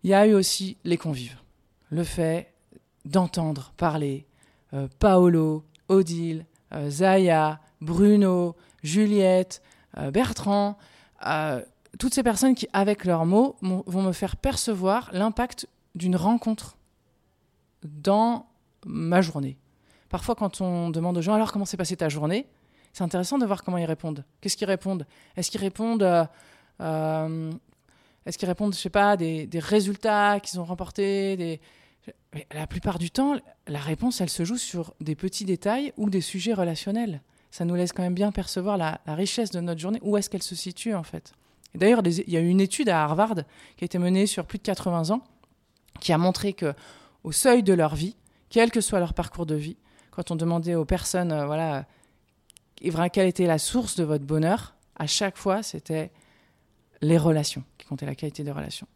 Il 0.03 0.09
y 0.09 0.13
a 0.13 0.25
eu 0.25 0.33
aussi 0.33 0.77
les 0.83 0.97
convives. 0.97 1.37
Le 1.89 2.03
fait 2.03 2.53
d'entendre 3.05 3.73
parler 3.77 4.25
euh, 4.73 4.87
Paolo, 4.99 5.63
Odile, 5.89 6.45
euh, 6.73 6.89
Zaya, 6.89 7.59
Bruno, 7.81 8.55
Juliette, 8.83 9.61
euh, 9.97 10.11
Bertrand, 10.11 10.77
toutes 11.99 12.13
ces 12.15 12.23
personnes 12.23 12.55
qui, 12.55 12.67
avec 12.73 13.05
leurs 13.05 13.25
mots, 13.25 13.57
vont 13.61 14.01
me 14.01 14.11
faire 14.11 14.37
percevoir 14.37 15.09
l'impact 15.13 15.67
d'une 15.93 16.15
rencontre 16.15 16.77
dans 17.83 18.47
ma 18.85 19.21
journée. 19.21 19.57
Parfois, 20.09 20.33
quand 20.33 20.61
on 20.61 20.89
demande 20.89 21.17
aux 21.17 21.21
gens 21.21 21.35
alors 21.35 21.51
comment 21.51 21.65
s'est 21.65 21.77
passée 21.77 21.97
ta 21.97 22.09
journée, 22.09 22.47
c'est 22.91 23.03
intéressant 23.03 23.37
de 23.37 23.45
voir 23.45 23.63
comment 23.63 23.77
ils 23.77 23.85
répondent. 23.85 24.25
Qu'est-ce 24.39 24.57
qu'ils 24.57 24.67
répondent? 24.67 25.05
Est-ce 25.35 25.51
qu'ils 25.51 25.61
répondent 25.61 26.27
est-ce 28.25 28.37
qu'ils 28.37 28.47
répondent, 28.47 28.73
je 28.73 28.79
sais 28.79 28.89
pas, 28.89 29.17
des, 29.17 29.49
résultats 29.55 30.39
qu'ils 30.39 30.59
ont 30.59 30.65
remportés 30.65 31.37
des... 31.37 31.61
La 32.53 32.65
plupart 32.65 32.97
du 32.97 33.11
temps, 33.11 33.35
la 33.67 33.79
réponse, 33.79 34.21
elle 34.21 34.29
se 34.29 34.43
joue 34.43 34.57
sur 34.57 34.95
des 35.01 35.15
petits 35.15 35.45
détails 35.45 35.93
ou 35.97 36.09
des 36.09 36.21
sujets 36.21 36.53
relationnels. 36.53 37.21
Ça 37.51 37.65
nous 37.65 37.75
laisse 37.75 37.91
quand 37.91 38.03
même 38.03 38.15
bien 38.15 38.31
percevoir 38.31 38.77
la, 38.77 38.99
richesse 39.05 39.51
de 39.51 39.59
notre 39.59 39.79
journée, 39.79 39.99
où 40.01 40.17
est-ce 40.17 40.29
qu'elle 40.29 40.41
se 40.41 40.55
situe 40.55 40.95
en 40.95 41.03
fait. 41.03 41.33
D'ailleurs, 41.75 42.01
il 42.05 42.29
y 42.29 42.37
a 42.37 42.39
eu 42.39 42.47
une 42.47 42.61
étude 42.61 42.89
à 42.89 43.03
Harvard 43.03 43.35
qui 43.75 43.83
a 43.83 43.85
été 43.85 43.97
menée 43.97 44.25
sur 44.25 44.45
plus 44.45 44.57
de 44.57 44.63
80 44.63 45.11
ans, 45.11 45.21
qui 45.99 46.11
a 46.13 46.17
montré 46.17 46.53
que 46.53 46.73
au 47.23 47.31
seuil 47.31 47.63
de 47.63 47.73
leur 47.73 47.95
vie, 47.95 48.15
quel 48.49 48.71
que 48.71 48.81
soit 48.81 48.99
leur 48.99 49.13
parcours 49.13 49.45
de 49.45 49.55
vie, 49.55 49.77
quand 50.09 50.31
on 50.31 50.35
demandait 50.35 50.75
aux 50.75 50.85
personnes, 50.85 51.31
euh, 51.31 51.45
voilà, 51.45 51.85
quelle 53.09 53.27
était 53.27 53.45
la 53.45 53.57
source 53.57 53.95
de 53.95 54.03
votre 54.03 54.25
bonheur, 54.25 54.73
à 54.95 55.07
chaque 55.07 55.37
fois, 55.37 55.63
c'était 55.63 56.11
les 57.01 57.17
relations 57.17 57.63
compter 57.85 58.05
la 58.05 58.15
qualité 58.15 58.43
des 58.43 58.51
relations. 58.51 58.87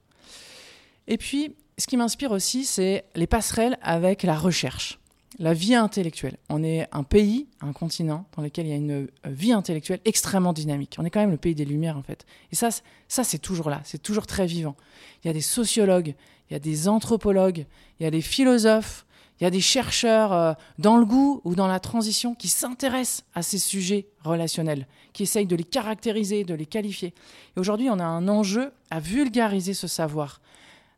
Et 1.07 1.17
puis, 1.17 1.55
ce 1.77 1.87
qui 1.87 1.97
m'inspire 1.97 2.31
aussi, 2.31 2.65
c'est 2.65 3.05
les 3.15 3.27
passerelles 3.27 3.77
avec 3.81 4.23
la 4.23 4.37
recherche, 4.37 4.99
la 5.39 5.53
vie 5.53 5.75
intellectuelle. 5.75 6.37
On 6.49 6.63
est 6.63 6.87
un 6.91 7.03
pays, 7.03 7.47
un 7.61 7.73
continent 7.73 8.25
dans 8.35 8.41
lequel 8.41 8.65
il 8.65 8.69
y 8.69 8.73
a 8.73 8.77
une 8.77 9.07
vie 9.25 9.51
intellectuelle 9.51 9.99
extrêmement 10.05 10.53
dynamique. 10.53 10.95
On 10.97 11.05
est 11.05 11.09
quand 11.09 11.19
même 11.19 11.31
le 11.31 11.37
pays 11.37 11.55
des 11.55 11.65
Lumières, 11.65 11.97
en 11.97 12.03
fait. 12.03 12.25
Et 12.51 12.55
ça, 12.55 12.69
ça 13.07 13.23
c'est 13.23 13.39
toujours 13.39 13.69
là, 13.69 13.81
c'est 13.83 14.01
toujours 14.01 14.25
très 14.25 14.45
vivant. 14.45 14.75
Il 15.23 15.27
y 15.27 15.29
a 15.29 15.33
des 15.33 15.41
sociologues, 15.41 16.15
il 16.49 16.53
y 16.53 16.55
a 16.55 16.59
des 16.59 16.87
anthropologues, 16.87 17.65
il 17.99 18.03
y 18.03 18.05
a 18.05 18.11
des 18.11 18.21
philosophes, 18.21 19.04
il 19.39 19.43
y 19.43 19.47
a 19.47 19.49
des 19.49 19.61
chercheurs 19.61 20.31
euh, 20.31 20.53
dans 20.79 20.97
le 20.97 21.05
goût 21.05 21.41
ou 21.43 21.55
dans 21.55 21.67
la 21.67 21.79
transition 21.79 22.35
qui 22.35 22.47
s'intéressent 22.47 23.25
à 23.33 23.41
ces 23.41 23.57
sujets 23.57 24.07
relationnels, 24.23 24.87
qui 25.13 25.23
essayent 25.23 25.45
de 25.45 25.55
les 25.55 25.63
caractériser, 25.63 26.45
de 26.45 26.53
les 26.53 26.65
qualifier. 26.65 27.13
Et 27.55 27.59
aujourd'hui, 27.59 27.89
on 27.89 27.99
a 27.99 28.05
un 28.05 28.27
enjeu 28.27 28.71
à 28.89 28.99
vulgariser 28.99 29.73
ce 29.73 29.87
savoir. 29.87 30.41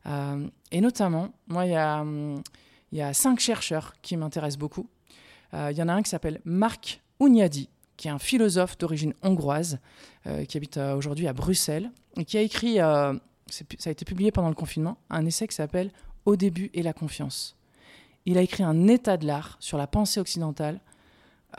Euh, 0.05 0.47
et 0.71 0.81
notamment, 0.81 1.29
moi, 1.47 1.65
il 1.65 1.71
y, 1.71 1.75
a, 1.75 2.01
hum, 2.01 2.41
il 2.91 2.99
y 2.99 3.01
a 3.01 3.13
cinq 3.13 3.39
chercheurs 3.39 3.93
qui 4.01 4.15
m'intéressent 4.17 4.59
beaucoup. 4.59 4.87
Euh, 5.53 5.69
il 5.71 5.77
y 5.77 5.81
en 5.81 5.87
a 5.87 5.93
un 5.93 6.03
qui 6.03 6.09
s'appelle 6.09 6.39
Marc 6.45 7.01
Ouniadi, 7.19 7.69
qui 7.95 8.07
est 8.07 8.11
un 8.11 8.19
philosophe 8.19 8.77
d'origine 8.77 9.13
hongroise, 9.23 9.79
qui 10.49 10.57
habite 10.57 10.77
aujourd'hui 10.77 11.25
à 11.25 11.31
Bruxelles, 11.33 11.89
et 12.17 12.25
qui 12.25 12.37
a 12.37 12.41
écrit, 12.41 12.75
ça 12.75 13.13
a 13.85 13.89
été 13.89 14.03
publié 14.03 14.29
pendant 14.29 14.49
le 14.49 14.55
confinement, 14.55 14.97
un 15.09 15.25
essai 15.25 15.47
qui 15.47 15.55
s'appelle 15.55 15.89
Au 16.25 16.35
début 16.35 16.69
et 16.73 16.83
la 16.83 16.93
confiance 16.93 17.56
il 18.27 18.37
a 18.37 18.41
écrit 18.41 18.63
un 18.63 18.87
état 18.87 19.15
de 19.15 19.25
l'art 19.25 19.55
sur 19.61 19.77
la 19.77 19.87
pensée 19.87 20.19
occidentale, 20.19 20.81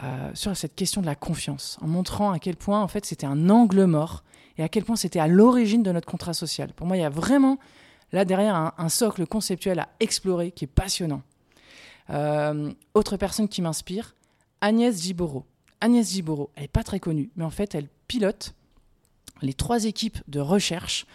euh, 0.03 0.31
sur 0.35 0.55
cette 0.55 0.75
question 0.75 1.01
de 1.01 1.07
la 1.07 1.15
confiance, 1.15 1.79
en 1.81 1.89
montrant 1.89 2.31
à 2.31 2.39
quel 2.39 2.57
point 2.57 2.83
en 2.83 2.89
fait 2.89 3.07
c'était 3.07 3.27
un 3.27 3.49
angle 3.49 3.87
mort 3.87 4.23
et 4.59 4.63
à 4.63 4.69
quel 4.69 4.85
point 4.85 4.95
c'était 4.95 5.19
à 5.19 5.27
l'origine 5.27 5.83
de 5.83 5.91
notre 5.91 6.07
contrat 6.07 6.35
social. 6.35 6.75
Pour 6.75 6.87
moi, 6.87 6.99
il 6.99 7.01
y 7.01 7.05
a 7.05 7.09
vraiment 7.11 7.59
là 8.13 8.27
derrière 8.27 8.75
un, 8.77 8.89
socle 8.91 9.27
conceptuel 9.27 9.79
à 9.79 9.89
explorer 9.99 10.51
qui 10.51 10.65
est 10.65 10.69
passionnant. 10.69 11.23
Euh, 12.11 12.71
autre 12.93 13.17
personne 13.17 13.49
qui 13.49 13.63
m'inspire, 13.63 14.15
Agnès 14.61 15.03
Giboro. 15.03 15.47
Agnès 15.81 16.11
Giboro, 16.13 16.51
elle 16.55 16.63
n'est 16.63 16.69
pas 16.69 16.85
très 16.85 17.01
connue, 17.01 17.31
mais 17.37 17.45
en 17.45 17.51
fait, 17.51 17.75
elle 17.75 17.89
pilote 18.09 18.55
les 19.41 19.55
trois 19.55 19.85
équipes 19.85 20.19
de 20.29 20.41
recherche 20.41 21.07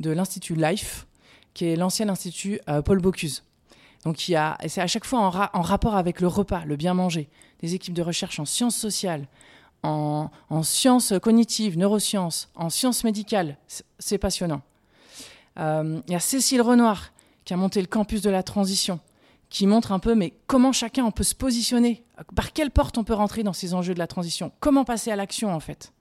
de 0.00 0.10
l'Institut 0.10 0.54
LIFE, 0.54 1.06
qui 1.52 1.66
est 1.66 1.76
l'ancien 1.76 2.08
institut 2.08 2.60
euh, 2.68 2.80
Paul 2.80 3.00
Bocuse. 3.00 3.42
Donc 4.04 4.16
c'est 4.18 4.34
à 4.34 4.86
chaque 4.86 5.04
fois 5.04 5.20
en, 5.20 5.62
rapport 5.62 5.96
avec 5.96 6.20
le 6.20 6.26
repas, 6.26 6.64
le 6.64 6.76
bien 6.76 6.94
manger. 6.94 7.28
Des 7.60 7.74
équipes 7.74 7.94
de 7.94 8.02
recherche 8.02 8.40
en 8.40 8.44
sciences 8.44 8.76
sociales, 8.76 9.28
en, 9.82 10.30
sciences 10.62 11.12
cognitives, 11.22 11.78
neurosciences, 11.78 12.50
en 12.54 12.68
sciences 12.68 13.04
médicales. 13.04 13.58
C'est 13.98 14.18
passionnant. 14.18 14.62
Euh, 15.58 16.00
il 16.08 16.12
y 16.12 16.16
a 16.16 16.20
Cécile 16.20 16.62
Renoir 16.62 17.12
qui 17.44 17.54
a 17.54 17.56
monté 17.56 17.80
le 17.80 17.86
campus 17.86 18.22
de 18.22 18.30
la 18.30 18.42
transition, 18.42 19.00
qui 19.50 19.66
montre 19.66 19.92
un 19.92 19.98
peu 19.98 20.14
mais 20.14 20.34
comment 20.46 20.72
chacun 20.72 21.04
on 21.04 21.10
peut 21.10 21.24
se 21.24 21.34
positionner, 21.34 22.04
par 22.34 22.52
quelle 22.52 22.70
porte 22.70 22.98
on 22.98 23.04
peut 23.04 23.14
rentrer 23.14 23.42
dans 23.42 23.52
ces 23.52 23.74
enjeux 23.74 23.94
de 23.94 23.98
la 23.98 24.06
transition, 24.06 24.52
comment 24.60 24.84
passer 24.84 25.10
à 25.10 25.16
l'action 25.16 25.52
en 25.52 25.60
fait? 25.60 25.92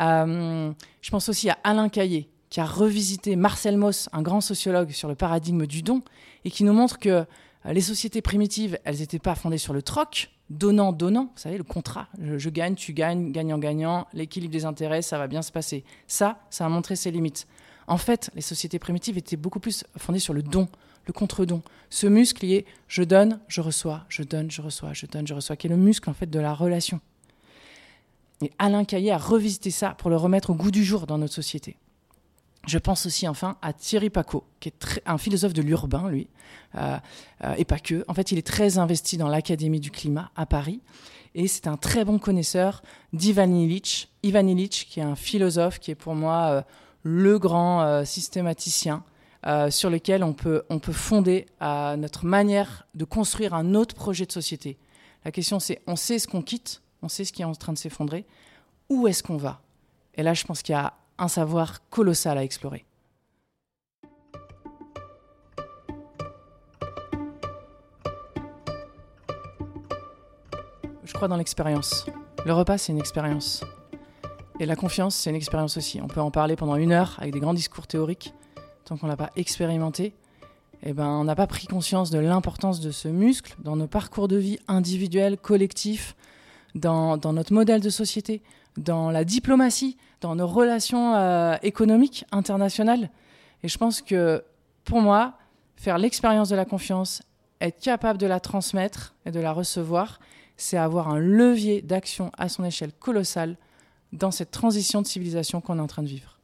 Euh, 0.00 0.72
je 1.00 1.10
pense 1.10 1.28
aussi 1.28 1.48
à 1.48 1.58
Alain 1.64 1.88
Caillé, 1.88 2.28
qui 2.56 2.60
a 2.62 2.64
revisité 2.64 3.36
Marcel 3.36 3.76
Mauss, 3.76 4.08
un 4.14 4.22
grand 4.22 4.40
sociologue, 4.40 4.90
sur 4.90 5.08
le 5.08 5.14
paradigme 5.14 5.66
du 5.66 5.82
don, 5.82 6.00
et 6.46 6.50
qui 6.50 6.64
nous 6.64 6.72
montre 6.72 6.98
que 6.98 7.10
euh, 7.10 7.24
les 7.66 7.82
sociétés 7.82 8.22
primitives, 8.22 8.78
elles 8.84 9.00
n'étaient 9.00 9.18
pas 9.18 9.34
fondées 9.34 9.58
sur 9.58 9.74
le 9.74 9.82
troc, 9.82 10.30
donnant-donnant, 10.48 11.24
vous 11.24 11.38
savez, 11.38 11.58
le 11.58 11.64
contrat, 11.64 12.08
je, 12.18 12.48
gagne, 12.48 12.74
tu 12.74 12.94
gagnes, 12.94 13.30
gagnant-gagnant, 13.30 14.06
l'équilibre 14.14 14.54
des 14.54 14.64
intérêts, 14.64 15.02
ça 15.02 15.18
va 15.18 15.26
bien 15.26 15.42
se 15.42 15.52
passer. 15.52 15.84
Ça, 16.06 16.38
ça 16.48 16.64
a 16.64 16.70
montré 16.70 16.96
ses 16.96 17.10
limites. 17.10 17.46
En 17.88 17.98
fait, 17.98 18.30
les 18.34 18.40
sociétés 18.40 18.78
primitives 18.78 19.18
étaient 19.18 19.36
beaucoup 19.36 19.60
plus 19.60 19.84
fondées 19.98 20.18
sur 20.18 20.32
le 20.32 20.42
don, 20.42 20.66
le 21.06 21.12
contre-don. 21.12 21.60
Ce 21.90 22.06
muscle 22.06 22.42
est 22.46 22.64
je 22.88 23.02
donne, 23.02 23.38
je 23.48 23.60
reçois, 23.60 24.06
je 24.08 24.22
donne, 24.22 24.50
je 24.50 24.62
reçois, 24.62 24.94
je 24.94 25.04
donne, 25.04 25.26
je 25.26 25.34
reçois, 25.34 25.56
qui 25.56 25.66
est 25.66 25.70
le 25.70 25.76
muscle 25.76 26.08
en 26.08 26.14
fait 26.14 26.30
de 26.30 26.40
la 26.40 26.54
relation. 26.54 27.02
Et 28.40 28.50
Alain 28.58 28.86
Caillé 28.86 29.12
a 29.12 29.18
revisité 29.18 29.70
ça 29.70 29.90
pour 29.98 30.08
le 30.08 30.16
remettre 30.16 30.48
au 30.48 30.54
goût 30.54 30.70
du 30.70 30.84
jour 30.84 31.06
dans 31.06 31.18
notre 31.18 31.34
société. 31.34 31.76
Je 32.66 32.78
pense 32.78 33.06
aussi 33.06 33.28
enfin 33.28 33.56
à 33.62 33.72
Thierry 33.72 34.10
Paco, 34.10 34.44
qui 34.58 34.68
est 34.68 35.02
un 35.06 35.18
philosophe 35.18 35.52
de 35.52 35.62
l'urbain, 35.62 36.08
lui, 36.10 36.28
euh, 36.74 36.96
euh, 37.44 37.54
et 37.56 37.64
pas 37.64 37.78
que. 37.78 38.04
En 38.08 38.14
fait, 38.14 38.32
il 38.32 38.38
est 38.38 38.46
très 38.46 38.78
investi 38.78 39.16
dans 39.16 39.28
l'Académie 39.28 39.78
du 39.78 39.92
climat 39.92 40.30
à 40.34 40.46
Paris, 40.46 40.80
et 41.36 41.46
c'est 41.46 41.68
un 41.68 41.76
très 41.76 42.04
bon 42.04 42.18
connaisseur 42.18 42.82
d'Ivan 43.12 43.52
Illich. 43.54 44.08
Ivan 44.24 44.46
Illich, 44.48 44.88
qui 44.90 44.98
est 44.98 45.04
un 45.04 45.14
philosophe, 45.14 45.78
qui 45.78 45.92
est 45.92 45.96
pour 45.96 46.16
moi 46.16 46.48
euh, 46.50 46.62
le 47.02 47.38
grand 47.38 48.04
systématicien 48.04 49.04
sur 49.70 49.90
lequel 49.90 50.24
on 50.24 50.32
peut, 50.32 50.64
on 50.70 50.80
peut 50.80 50.92
fonder 50.92 51.46
notre 51.60 52.26
manière 52.26 52.84
de 52.96 53.04
construire 53.04 53.54
un 53.54 53.76
autre 53.76 53.94
projet 53.94 54.26
de 54.26 54.32
société. 54.32 54.76
La 55.24 55.30
question, 55.30 55.60
c'est 55.60 55.80
on 55.86 55.94
sait 55.94 56.18
ce 56.18 56.26
qu'on 56.26 56.42
quitte, 56.42 56.82
on 57.02 57.08
sait 57.08 57.24
ce 57.24 57.32
qui 57.32 57.42
est 57.42 57.44
en 57.44 57.54
train 57.54 57.72
de 57.72 57.78
s'effondrer, 57.78 58.26
où 58.88 59.06
est-ce 59.06 59.22
qu'on 59.22 59.36
va? 59.36 59.60
Et 60.16 60.24
là, 60.24 60.34
je 60.34 60.42
pense 60.42 60.62
qu'il 60.62 60.72
y 60.72 60.76
a 60.76 60.94
un 61.18 61.28
savoir 61.28 61.88
colossal 61.88 62.38
à 62.38 62.44
explorer. 62.44 62.84
Je 71.04 71.12
crois 71.12 71.28
dans 71.28 71.36
l'expérience. 71.36 72.06
Le 72.44 72.52
repas, 72.52 72.78
c'est 72.78 72.92
une 72.92 72.98
expérience. 72.98 73.64
Et 74.58 74.66
la 74.66 74.76
confiance, 74.76 75.14
c'est 75.14 75.30
une 75.30 75.36
expérience 75.36 75.76
aussi. 75.76 76.00
On 76.00 76.08
peut 76.08 76.20
en 76.20 76.30
parler 76.30 76.56
pendant 76.56 76.76
une 76.76 76.92
heure 76.92 77.16
avec 77.18 77.32
des 77.32 77.40
grands 77.40 77.54
discours 77.54 77.86
théoriques. 77.86 78.34
tant 78.84 78.96
qu'on 78.96 79.06
l'a 79.06 79.16
pas 79.16 79.30
expérimenté, 79.36 80.14
eh 80.82 80.92
ben, 80.92 81.08
on 81.08 81.24
n'a 81.24 81.34
pas 81.34 81.46
pris 81.46 81.66
conscience 81.66 82.10
de 82.10 82.18
l'importance 82.18 82.80
de 82.80 82.90
ce 82.90 83.08
muscle 83.08 83.54
dans 83.58 83.76
nos 83.76 83.86
parcours 83.86 84.28
de 84.28 84.36
vie 84.36 84.58
individuels, 84.68 85.38
collectifs, 85.38 86.16
dans, 86.74 87.16
notre 87.32 87.52
modèle 87.52 87.80
de 87.80 87.90
société, 87.90 88.42
dans 88.76 89.10
la 89.10 89.24
diplomatie, 89.24 89.96
dans 90.20 90.34
nos 90.36 90.46
relations 90.46 91.14
euh, 91.14 91.56
économiques 91.62 92.24
internationales. 92.32 93.10
Et 93.62 93.68
je 93.68 93.78
pense 93.78 94.02
que 94.02 94.44
pour 94.84 95.00
moi, 95.00 95.34
faire 95.76 95.98
l'expérience 95.98 96.48
de 96.48 96.56
la 96.56 96.64
confiance, 96.64 97.22
être 97.60 97.80
capable 97.80 98.18
de 98.18 98.26
la 98.26 98.40
transmettre 98.40 99.14
et 99.24 99.30
de 99.30 99.40
la 99.40 99.52
recevoir, 99.52 100.20
c'est 100.56 100.76
avoir 100.76 101.08
un 101.08 101.18
levier 101.18 101.82
d'action 101.82 102.30
à 102.38 102.48
son 102.48 102.64
échelle 102.64 102.92
colossale 102.92 103.56
dans 104.12 104.30
cette 104.30 104.50
transition 104.50 105.02
de 105.02 105.06
civilisation 105.06 105.60
qu'on 105.60 105.78
est 105.78 105.82
en 105.82 105.86
train 105.86 106.02
de 106.02 106.08
vivre. 106.08 106.38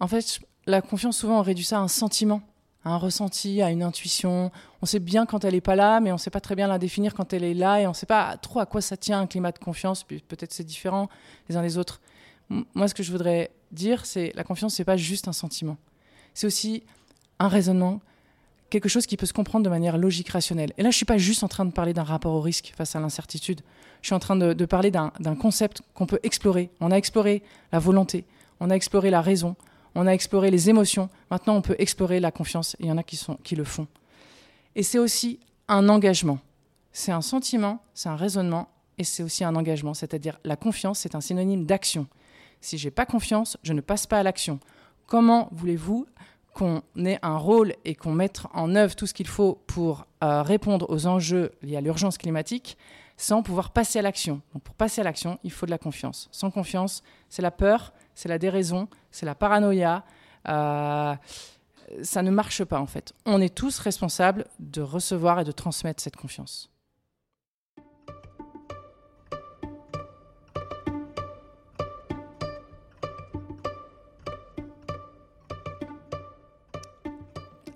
En 0.00 0.06
fait, 0.06 0.40
la 0.66 0.82
confiance, 0.82 1.18
souvent, 1.18 1.38
on 1.38 1.42
réduit 1.42 1.64
ça 1.64 1.78
à 1.78 1.80
un 1.80 1.88
sentiment, 1.88 2.42
à 2.86 2.90
un 2.90 2.98
ressenti, 2.98 3.62
à 3.62 3.70
une 3.70 3.82
intuition. 3.82 4.52
On 4.80 4.86
sait 4.86 5.00
bien 5.00 5.26
quand 5.26 5.44
elle 5.44 5.54
n'est 5.54 5.60
pas 5.60 5.74
là, 5.74 5.98
mais 5.98 6.12
on 6.12 6.14
ne 6.14 6.20
sait 6.20 6.30
pas 6.30 6.40
très 6.40 6.54
bien 6.54 6.68
la 6.68 6.78
définir 6.78 7.14
quand 7.14 7.32
elle 7.32 7.42
est 7.42 7.52
là, 7.52 7.80
et 7.80 7.86
on 7.86 7.90
ne 7.90 7.94
sait 7.94 8.06
pas 8.06 8.36
trop 8.36 8.60
à 8.60 8.66
quoi 8.66 8.80
ça 8.80 8.96
tient 8.96 9.18
un 9.18 9.26
climat 9.26 9.50
de 9.50 9.58
confiance. 9.58 10.04
Peut-être 10.04 10.52
c'est 10.52 10.64
différent 10.64 11.08
les 11.48 11.56
uns 11.56 11.62
des 11.62 11.78
autres. 11.78 12.00
Moi, 12.48 12.86
ce 12.86 12.94
que 12.94 13.02
je 13.02 13.10
voudrais 13.10 13.50
dire, 13.72 14.06
c'est 14.06 14.30
la 14.36 14.44
confiance, 14.44 14.74
c'est 14.74 14.84
pas 14.84 14.96
juste 14.96 15.26
un 15.26 15.32
sentiment. 15.32 15.78
C'est 16.32 16.46
aussi 16.46 16.84
un 17.40 17.48
raisonnement, 17.48 18.00
quelque 18.70 18.88
chose 18.88 19.06
qui 19.06 19.16
peut 19.16 19.26
se 19.26 19.32
comprendre 19.32 19.64
de 19.64 19.70
manière 19.70 19.98
logique, 19.98 20.28
rationnelle. 20.28 20.72
Et 20.78 20.84
là, 20.84 20.92
je 20.92 20.96
suis 20.96 21.06
pas 21.06 21.18
juste 21.18 21.42
en 21.42 21.48
train 21.48 21.64
de 21.64 21.72
parler 21.72 21.92
d'un 21.92 22.04
rapport 22.04 22.34
au 22.34 22.40
risque 22.40 22.72
face 22.76 22.94
à 22.94 23.00
l'incertitude. 23.00 23.62
Je 24.00 24.06
suis 24.06 24.14
en 24.14 24.20
train 24.20 24.36
de, 24.36 24.64
parler 24.64 24.92
d'un 24.92 25.10
concept 25.34 25.82
qu'on 25.94 26.06
peut 26.06 26.20
explorer. 26.22 26.70
On 26.78 26.92
a 26.92 26.96
exploré 26.96 27.42
la 27.72 27.80
volonté, 27.80 28.26
on 28.60 28.70
a 28.70 28.74
exploré 28.74 29.10
la 29.10 29.22
raison, 29.22 29.56
on 29.96 30.06
a 30.06 30.12
exploré 30.12 30.50
les 30.50 30.68
émotions. 30.68 31.08
Maintenant, 31.30 31.56
on 31.56 31.62
peut 31.62 31.74
explorer 31.78 32.20
la 32.20 32.30
confiance. 32.30 32.76
Il 32.80 32.86
y 32.86 32.92
en 32.92 32.98
a 32.98 33.02
qui, 33.02 33.56
le 33.56 33.64
font. 33.64 33.88
Et 34.76 34.82
c'est 34.82 34.98
aussi 34.98 35.40
un 35.68 35.88
engagement. 35.88 36.38
C'est 36.92 37.12
un 37.12 37.22
sentiment, 37.22 37.82
c'est 37.94 38.10
un 38.10 38.16
raisonnement, 38.16 38.68
et 38.98 39.04
c'est 39.04 39.22
aussi 39.22 39.42
un 39.42 39.56
engagement. 39.56 39.94
C'est-à-dire, 39.94 40.38
la 40.44 40.56
confiance, 40.56 41.00
c'est 41.00 41.14
un 41.14 41.22
synonyme 41.22 41.64
d'action. 41.64 42.06
Si 42.60 42.76
j'ai 42.76 42.90
pas 42.90 43.06
confiance, 43.06 43.56
je 43.62 43.72
ne 43.72 43.80
passe 43.80 44.06
pas 44.06 44.18
à 44.18 44.22
l'action. 44.22 44.60
Comment 45.06 45.48
voulez-vous 45.52 46.06
qu'on 46.52 46.82
ait 46.98 47.18
un 47.22 47.38
rôle 47.38 47.74
et 47.86 47.94
qu'on 47.94 48.12
mette 48.12 48.42
en 48.52 48.74
œuvre 48.74 48.96
tout 48.96 49.06
ce 49.06 49.14
qu'il 49.14 49.26
faut 49.26 49.62
pour 49.66 50.06
euh, 50.22 50.42
répondre 50.42 50.86
aux 50.90 51.06
enjeux 51.06 51.52
liés 51.62 51.76
à 51.76 51.80
l'urgence 51.80 52.18
climatique 52.18 52.76
sans 53.16 53.42
pouvoir 53.42 53.70
passer 53.70 53.98
à 53.98 54.02
l'action? 54.02 54.42
Pour 54.62 54.74
passer 54.74 55.00
à 55.00 55.04
l'action, 55.04 55.38
il 55.42 55.52
faut 55.52 55.66
de 55.66 55.70
la 55.70 55.78
confiance. 55.78 56.28
Sans 56.32 56.50
confiance, 56.50 57.02
c'est 57.28 57.42
la 57.42 57.50
peur, 57.50 57.92
c'est 58.16 58.28
la 58.28 58.38
déraison, 58.38 58.88
c'est 59.12 59.26
la 59.26 59.36
paranoïa. 59.36 60.02
Euh, 60.48 61.14
ça 62.02 62.22
ne 62.22 62.30
marche 62.30 62.64
pas 62.64 62.80
en 62.80 62.86
fait. 62.86 63.12
On 63.26 63.40
est 63.40 63.54
tous 63.54 63.78
responsables 63.78 64.46
de 64.58 64.80
recevoir 64.80 65.38
et 65.38 65.44
de 65.44 65.52
transmettre 65.52 66.02
cette 66.02 66.16
confiance. 66.16 66.70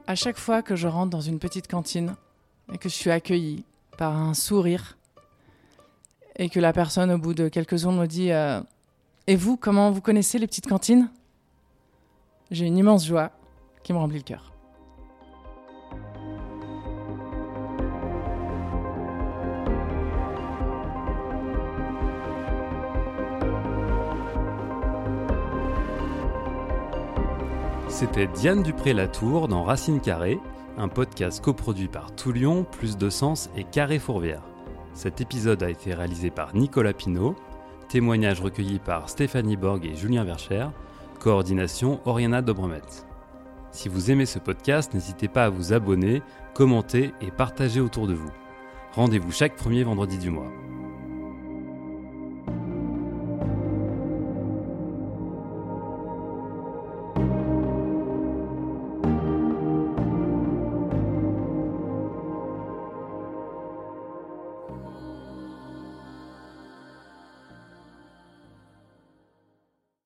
À 0.08 0.16
chaque 0.16 0.38
fois 0.38 0.62
que 0.62 0.74
je 0.74 0.88
rentre 0.88 1.10
dans 1.10 1.20
une 1.20 1.38
petite 1.38 1.68
cantine 1.68 2.16
et 2.72 2.78
que 2.78 2.88
je 2.88 2.94
suis 2.94 3.12
accueillie 3.12 3.64
par 3.96 4.16
un 4.16 4.34
sourire 4.34 4.96
et 6.34 6.48
que 6.48 6.58
la 6.58 6.72
personne 6.72 7.12
au 7.12 7.18
bout 7.18 7.34
de 7.34 7.48
quelques 7.48 7.78
secondes 7.78 7.98
me 7.98 8.06
dit 8.06 8.32
euh, 8.32 8.60
Et 9.26 9.36
vous, 9.36 9.56
comment 9.56 9.90
vous 9.90 10.00
connaissez 10.00 10.38
les 10.38 10.46
petites 10.46 10.66
cantines? 10.66 11.10
J'ai 12.50 12.66
une 12.66 12.78
immense 12.78 13.06
joie 13.06 13.30
qui 13.84 13.92
me 13.92 13.98
remplit 13.98 14.18
le 14.18 14.24
cœur. 14.24 14.52
C'était 27.88 28.28
Diane 28.28 28.62
Dupré-Latour 28.62 29.46
dans 29.46 29.62
Racine 29.62 30.00
Carrée, 30.00 30.40
un 30.78 30.88
podcast 30.88 31.44
coproduit 31.44 31.88
par 31.88 32.14
Toulion, 32.16 32.64
Plus 32.64 32.96
de 32.96 33.10
Sens 33.10 33.50
et 33.56 33.64
Carré 33.64 33.98
Fourvière. 33.98 34.42
Cet 34.94 35.20
épisode 35.20 35.62
a 35.62 35.68
été 35.68 35.92
réalisé 35.92 36.30
par 36.30 36.54
Nicolas 36.54 36.94
Pinault, 36.94 37.36
témoignage 37.90 38.40
recueilli 38.40 38.78
par 38.78 39.08
Stéphanie 39.08 39.56
Borg 39.56 39.84
et 39.84 39.96
Julien 39.96 40.22
Vercher, 40.22 40.68
coordination 41.18 42.00
Oriana 42.04 42.40
Dobremet. 42.40 42.80
Si 43.72 43.88
vous 43.88 44.12
aimez 44.12 44.26
ce 44.26 44.38
podcast, 44.38 44.94
n'hésitez 44.94 45.26
pas 45.26 45.46
à 45.46 45.48
vous 45.50 45.72
abonner, 45.72 46.22
commenter 46.54 47.12
et 47.20 47.32
partager 47.32 47.80
autour 47.80 48.06
de 48.06 48.14
vous. 48.14 48.30
Rendez-vous 48.94 49.32
chaque 49.32 49.56
premier 49.56 49.82
vendredi 49.82 50.18
du 50.18 50.30
mois. 50.30 50.52